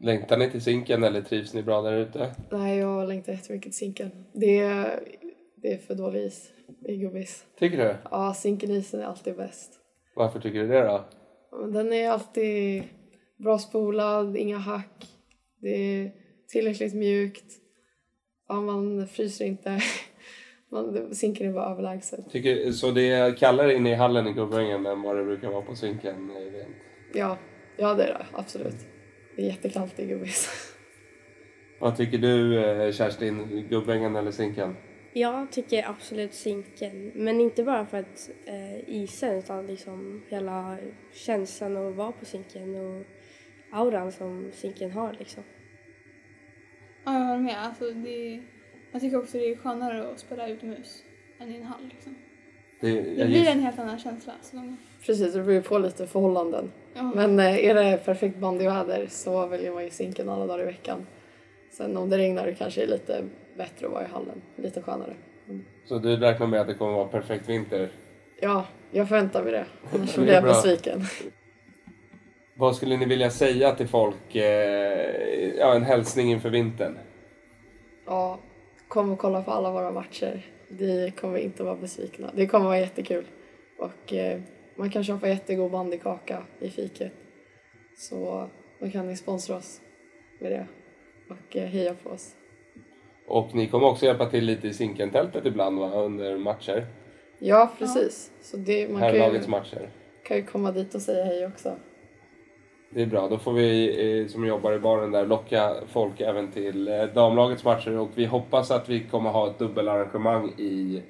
Längtar 0.00 0.36
ni 0.36 0.50
till 0.50 0.62
Zinken 0.62 1.04
eller 1.04 1.20
trivs 1.22 1.54
ni 1.54 1.62
bra 1.62 1.82
där 1.82 1.92
ute? 1.92 2.30
nej 2.50 2.78
jag 2.78 3.08
längtar 3.08 3.32
jättemycket 3.32 3.72
till 3.72 3.78
Zinken. 3.78 4.10
Det 4.32 4.58
är, 4.58 5.00
det 5.62 5.72
är 5.72 5.78
för 5.78 5.94
dålig 5.94 6.24
is 6.24 6.50
i 6.88 6.96
gubbis. 6.96 7.44
Tycker 7.58 7.76
du? 7.78 7.94
Ja, 8.10 8.34
Zinkenisen 8.34 9.00
är 9.00 9.04
alltid 9.04 9.36
bäst. 9.36 9.72
Varför 10.16 10.40
tycker 10.40 10.58
du 10.58 10.68
det 10.68 10.80
då? 10.84 11.00
Den 11.72 11.92
är 11.92 12.10
alltid 12.10 12.84
bra 13.36 13.58
spolad, 13.58 14.36
inga 14.36 14.58
hack. 14.58 15.06
Det 15.60 15.68
är 15.68 16.12
tillräckligt 16.48 16.94
mjukt. 16.94 17.44
Ja, 18.48 18.60
man 18.60 19.08
fryser 19.08 19.44
inte. 19.44 19.80
Man, 20.68 21.14
zinken 21.14 21.48
är 21.48 21.52
bara 21.52 21.70
överlägset. 21.70 22.30
Tycker, 22.30 22.72
så 22.72 22.90
det 22.90 23.10
är 23.10 23.36
kallare 23.36 23.74
inne 23.74 23.90
i 23.90 23.94
hallen 23.94 24.26
i 24.26 24.32
Gubbängen 24.32 24.86
än 24.86 25.02
vad 25.02 25.16
det 25.16 25.24
brukar 25.24 25.50
vara 25.50 25.62
på 25.62 25.72
rent? 25.72 26.04
Ja, 27.14 27.38
ja 27.76 27.94
det 27.94 28.02
är 28.04 28.08
det. 28.08 28.26
Absolut. 28.32 28.76
Det 29.36 29.42
är 29.42 29.46
jättekallt 29.46 29.98
i 30.00 30.06
gubbis. 30.06 30.48
Vad 31.80 31.96
tycker 31.96 32.18
du 32.18 32.64
eh, 32.64 32.92
Kerstin? 32.92 33.66
Gubbängen 33.70 34.16
eller 34.16 34.30
Zinken? 34.30 34.76
Jag 35.16 35.52
tycker 35.52 35.88
absolut 35.88 36.34
Zinken, 36.34 37.12
men 37.14 37.40
inte 37.40 37.64
bara 37.64 37.86
för 37.86 37.98
att 37.98 38.30
eh, 38.46 38.88
isen 38.88 39.38
utan 39.38 39.66
liksom 39.66 40.22
hela 40.28 40.78
känslan 41.12 41.76
att 41.76 41.94
vara 41.94 42.12
på 42.12 42.24
Zinken 42.24 42.74
och 42.76 43.06
auran 43.72 44.12
som 44.12 44.50
Zinken 44.52 44.90
har 44.90 45.16
liksom. 45.18 45.42
Ja, 47.04 47.12
jag 47.18 47.26
håller 47.26 47.42
med. 47.42 47.56
Alltså, 47.58 47.90
det, 47.90 48.42
jag 48.92 49.00
tycker 49.00 49.18
också 49.18 49.38
det 49.38 49.50
är 49.50 49.56
skönare 49.56 50.10
att 50.10 50.18
spela 50.18 50.48
utomhus 50.48 51.02
än 51.40 51.52
i 51.52 51.56
en 51.56 51.62
hall. 51.62 51.88
Liksom. 51.90 52.14
Det, 52.80 53.00
Det 53.00 53.26
blir 53.26 53.48
en 53.48 53.60
helt 53.60 53.78
annan 53.78 53.98
känsla. 53.98 54.32
Så 54.42 54.56
de, 54.56 54.76
Precis, 55.06 55.32
det 55.32 55.40
beror 55.40 55.52
ju 55.52 55.62
på 55.62 55.78
lite 55.78 56.06
förhållanden. 56.06 56.72
ja. 56.94 57.02
Men 57.14 57.38
eh, 57.38 57.64
är 57.64 57.74
det 57.74 58.00
perfekt 58.04 58.38
bandyväder 58.38 59.06
så 59.10 59.46
väljer 59.46 59.72
man 59.72 59.84
ju 59.84 59.90
zinken 59.90 60.28
alla 60.28 60.46
dagar 60.46 60.62
i 60.62 60.66
veckan. 60.66 61.06
Sen 61.70 61.96
om 61.96 62.10
det 62.10 62.18
regnar 62.18 62.46
det 62.46 62.54
kanske 62.54 62.82
är 62.82 62.86
lite 62.86 63.24
bättre 63.56 63.86
att 63.86 63.92
vara 63.92 64.04
i 64.04 64.08
hallen. 64.08 64.42
Lite 64.56 64.82
skönare. 64.82 65.14
Så 65.84 65.98
du 65.98 66.16
räknar 66.16 66.46
med 66.46 66.60
att 66.60 66.66
det 66.66 66.74
kommer 66.74 66.92
vara 66.92 67.08
perfekt 67.08 67.48
vinter? 67.48 67.90
Ja, 68.40 68.66
jag 68.90 69.08
förväntar 69.08 69.42
mig 69.42 69.52
det. 69.52 69.66
Annars 69.92 70.16
blir 70.16 70.32
jag 70.32 70.42
besviken. 70.42 71.02
Vad 72.54 72.76
skulle 72.76 72.96
ni 72.96 73.04
vilja 73.04 73.30
säga 73.30 73.74
till 73.74 73.88
folk? 73.88 74.36
Eh, 74.36 75.54
ja, 75.58 75.74
en 75.74 75.82
hälsning 75.82 76.30
inför 76.30 76.50
vintern. 76.50 76.98
Ja, 78.06 78.38
kom 78.88 79.12
och 79.12 79.18
kolla 79.18 79.42
på 79.42 79.50
alla 79.50 79.70
våra 79.70 79.90
matcher. 79.90 80.46
Vi 80.68 81.12
kommer 81.20 81.38
inte 81.38 81.62
vara 81.62 81.76
besvikna. 81.76 82.30
Det 82.34 82.46
kommer 82.46 82.66
vara 82.66 82.78
jättekul. 82.78 83.24
Och 83.78 84.12
eh, 84.12 84.40
man 84.76 84.90
kan 84.90 85.04
köpa 85.04 85.28
jättegod 85.28 85.70
bandykaka 85.70 86.42
i 86.60 86.70
fiket. 86.70 87.12
Så 87.96 88.48
då 88.78 88.90
kan 88.90 89.06
ni 89.06 89.16
sponsra 89.16 89.56
oss 89.56 89.80
med 90.38 90.52
det 90.52 90.66
och 91.28 91.56
eh, 91.56 91.66
heja 91.66 91.94
på 92.02 92.10
oss. 92.10 92.34
Och 93.26 93.54
ni 93.54 93.66
kommer 93.66 93.86
också 93.86 94.06
hjälpa 94.06 94.26
till 94.26 94.44
lite 94.44 94.68
i 94.68 94.72
Zinkentältet 94.72 95.46
ibland 95.46 95.78
va? 95.78 95.90
under 95.94 96.38
matcher? 96.38 96.86
Ja, 97.38 97.72
precis. 97.78 98.30
Så 98.42 98.56
det, 98.56 98.88
man 98.88 99.00
kan 99.02 99.10
Herrlagets 99.10 99.46
ju, 99.46 99.50
matcher. 99.50 99.88
kan 100.24 100.36
ju 100.36 100.42
komma 100.42 100.72
dit 100.72 100.94
och 100.94 101.02
säga 101.02 101.24
hej 101.24 101.46
också. 101.46 101.76
Det 102.90 103.02
är 103.02 103.06
bra, 103.06 103.28
då 103.28 103.38
får 103.38 103.52
vi 103.52 104.20
eh, 104.20 104.26
som 104.26 104.46
jobbar 104.46 104.72
i 104.72 104.78
baren 104.78 105.10
där 105.12 105.26
locka 105.26 105.74
folk 105.86 106.20
även 106.20 106.52
till 106.52 106.88
eh, 106.88 107.04
damlagets 107.04 107.64
matcher 107.64 107.98
och 107.98 108.08
vi 108.14 108.24
hoppas 108.24 108.70
att 108.70 108.88
vi 108.88 109.00
kommer 109.00 109.30
ha 109.30 109.50
ett 109.50 109.58
dubbelarrangemang 109.58 110.48
i 110.48 111.02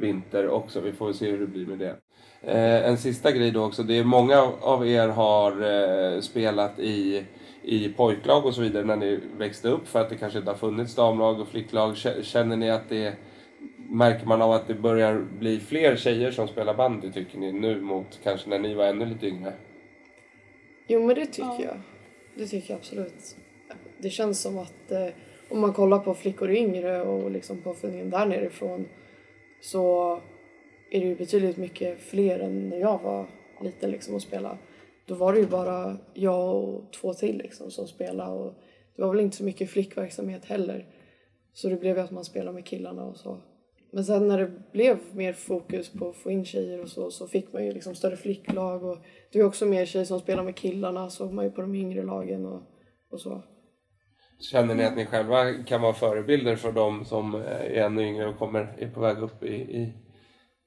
vinter 0.00 0.48
också. 0.48 0.80
Vi 0.80 0.92
får 0.92 1.12
se 1.12 1.30
hur 1.30 1.38
det 1.38 1.46
blir 1.46 1.66
med 1.66 1.78
det. 1.78 1.96
Eh, 2.42 2.88
en 2.88 2.98
sista 2.98 3.32
grej 3.32 3.50
då 3.50 3.64
också, 3.64 3.82
det 3.82 3.98
är 3.98 4.04
många 4.04 4.42
av 4.60 4.88
er 4.88 5.08
har 5.08 6.20
spelat 6.20 6.78
i, 6.78 7.24
i 7.68 7.88
pojklag 7.88 8.46
och 8.46 8.54
så 8.54 8.60
vidare 8.60 8.84
när 8.84 8.96
ni 8.96 9.20
växte 9.38 9.68
upp 9.68 9.88
för 9.88 10.00
att 10.00 10.08
det 10.10 10.16
kanske 10.16 10.38
inte 10.38 10.50
har 10.50 10.58
funnits 10.58 10.94
damlag 10.94 11.40
och 11.40 11.48
flicklag. 11.48 11.94
Kä- 11.94 12.22
Känner 12.22 12.56
ni 12.56 12.70
att 12.70 12.88
det 12.88 13.14
Märker 13.88 14.26
man 14.26 14.42
av 14.42 14.52
att 14.52 14.66
det 14.68 14.74
börjar 14.74 15.24
bli 15.38 15.60
fler 15.60 15.96
tjejer 15.96 16.30
som 16.30 16.48
spelar 16.48 16.74
bandy 16.74 17.12
tycker 17.12 17.38
ni 17.38 17.52
nu 17.52 17.80
mot 17.80 18.20
kanske 18.22 18.50
när 18.50 18.58
ni 18.58 18.74
var 18.74 18.84
ännu 18.86 19.06
lite 19.06 19.26
yngre? 19.26 19.52
Jo, 20.86 21.06
men 21.06 21.14
det 21.16 21.26
tycker 21.26 21.42
Ja. 21.48 21.60
jag. 21.64 21.76
Det 22.34 22.46
tycker 22.46 22.70
jag 22.70 22.78
absolut. 22.78 23.36
Det 23.98 24.10
känns 24.10 24.40
som 24.40 24.58
att 24.58 24.90
eh, 24.92 25.06
om 25.48 25.60
man 25.60 25.72
kollar 25.72 25.98
på 25.98 26.14
flickor 26.14 26.50
yngre 26.50 27.02
och 27.02 27.30
liksom 27.30 27.58
på 27.58 27.74
föreningen 27.74 28.10
där 28.10 28.26
nerifrån 28.26 28.88
så 29.60 30.12
är 30.90 31.00
det 31.00 31.06
ju 31.06 31.14
betydligt 31.16 31.56
mycket 31.56 32.00
fler 32.00 32.38
än 32.38 32.68
när 32.68 32.78
jag 32.80 33.02
var 33.02 33.26
liten 33.60 33.90
liksom 33.90 34.14
och 34.14 34.22
spela. 34.22 34.58
Då 35.06 35.14
var 35.14 35.32
det 35.32 35.38
ju 35.38 35.46
bara 35.46 35.96
jag 36.14 36.54
och 36.54 36.92
två 36.92 37.14
till 37.14 37.38
liksom 37.38 37.70
som 37.70 37.86
spelade 37.86 38.30
och 38.30 38.54
det 38.96 39.02
var 39.02 39.10
väl 39.10 39.20
inte 39.20 39.36
så 39.36 39.44
mycket 39.44 39.70
flickverksamhet 39.70 40.44
heller. 40.44 40.86
Så 41.52 41.68
det 41.68 41.76
blev 41.76 41.96
ju 41.96 42.02
att 42.02 42.10
man 42.10 42.24
spelade 42.24 42.54
med 42.54 42.66
killarna 42.66 43.04
och 43.04 43.16
så. 43.16 43.40
Men 43.92 44.04
sen 44.04 44.28
när 44.28 44.38
det 44.38 44.72
blev 44.72 44.98
mer 45.12 45.32
fokus 45.32 45.92
på 45.92 46.08
att 46.08 46.16
få 46.16 46.30
in 46.30 46.44
tjejer 46.44 46.82
och 46.82 46.88
så, 46.88 47.10
så 47.10 47.28
fick 47.28 47.52
man 47.52 47.64
ju 47.64 47.72
liksom 47.72 47.94
större 47.94 48.16
flicklag 48.16 48.84
och 48.84 48.98
det 49.32 49.38
är 49.38 49.44
också 49.44 49.66
mer 49.66 49.84
tjejer 49.84 50.04
som 50.04 50.20
spelar 50.20 50.42
med 50.42 50.56
killarna, 50.56 51.10
såg 51.10 51.32
man 51.32 51.44
ju 51.44 51.50
på 51.50 51.60
de 51.60 51.74
yngre 51.74 52.02
lagen 52.02 52.46
och, 52.46 52.62
och 53.10 53.20
så. 53.20 53.42
Känner 54.52 54.74
ni 54.74 54.84
att 54.84 54.96
ni 54.96 55.06
själva 55.06 55.52
kan 55.52 55.82
vara 55.82 55.92
förebilder 55.92 56.56
för 56.56 56.72
de 56.72 57.04
som 57.04 57.34
är 57.34 57.70
ännu 57.70 58.02
yngre 58.02 58.28
och 58.28 58.38
kommer, 58.38 58.76
är 58.78 58.90
på 58.90 59.00
väg 59.00 59.18
upp 59.18 59.42
i, 59.42 59.54
i, 59.54 59.92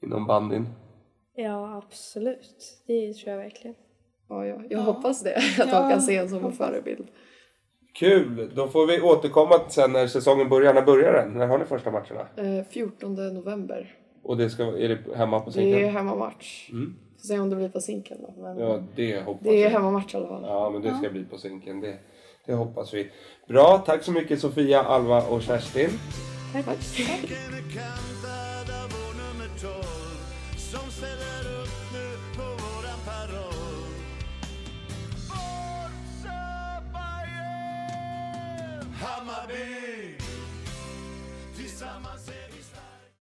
inom 0.03 0.27
bandyn? 0.27 0.69
Ja, 1.35 1.77
absolut. 1.77 2.83
Det 2.87 3.13
tror 3.13 3.31
jag 3.31 3.37
verkligen. 3.37 3.75
Ja, 4.29 4.45
ja. 4.45 4.55
Jag 4.69 4.79
hoppas 4.79 5.23
det, 5.23 5.35
att 5.59 5.71
de 5.71 5.77
Ja, 5.77 5.89
kan 5.89 6.01
se 6.01 6.15
en 6.17 6.29
som 6.29 6.45
en 6.45 6.51
förebild. 6.51 7.07
Kul! 7.95 8.51
Då 8.55 8.67
får 8.67 8.87
vi 8.87 9.01
återkomma 9.01 9.59
sen 9.69 9.91
när 9.91 10.07
säsongen 10.07 10.49
börjar. 10.49 10.73
När 10.73 10.81
börjar 10.81 11.13
den? 11.13 11.33
När 11.33 11.47
har 11.47 11.57
ni 11.59 11.65
första 11.65 11.91
matcherna? 11.91 12.27
Eh, 12.59 12.65
14 12.69 13.15
november. 13.33 13.95
Och 14.23 14.37
det 14.37 14.49
ska, 14.49 14.63
är 14.63 14.89
det 14.89 15.15
hemma 15.15 15.39
på 15.39 15.49
Det 15.49 15.59
är 15.59 15.73
Zinken? 15.73 15.89
hemmamatch. 15.93 16.69
Mm. 16.71 16.95
Får 17.21 17.27
se 17.27 17.39
om 17.39 17.49
det 17.49 17.55
blir 17.55 17.69
på 17.69 17.81
Zinken 17.81 18.17
då. 18.21 18.41
Men 18.43 18.57
Ja, 18.59 18.79
det 18.95 19.21
hoppas 19.21 19.43
det 19.43 19.49
är 19.49 19.63
jag. 19.63 19.69
hemmamatch 19.69 20.13
i 20.13 20.17
alla 20.17 20.27
fall. 20.27 20.43
Ja, 20.43 20.69
men 20.69 20.81
det 20.81 20.95
ska 20.97 21.09
bli 21.09 21.23
på 21.23 21.37
Zinken. 21.37 21.81
Det, 21.81 21.97
det 22.45 22.53
hoppas 22.53 22.93
vi. 22.93 23.11
Bra, 23.47 23.77
tack 23.85 24.03
så 24.03 24.11
mycket 24.11 24.39
Sofia, 24.39 24.81
Alva 24.83 25.21
och 25.21 25.41
Kerstin. 25.41 25.89
Tack. 26.53 26.65
Kantad 26.65 28.18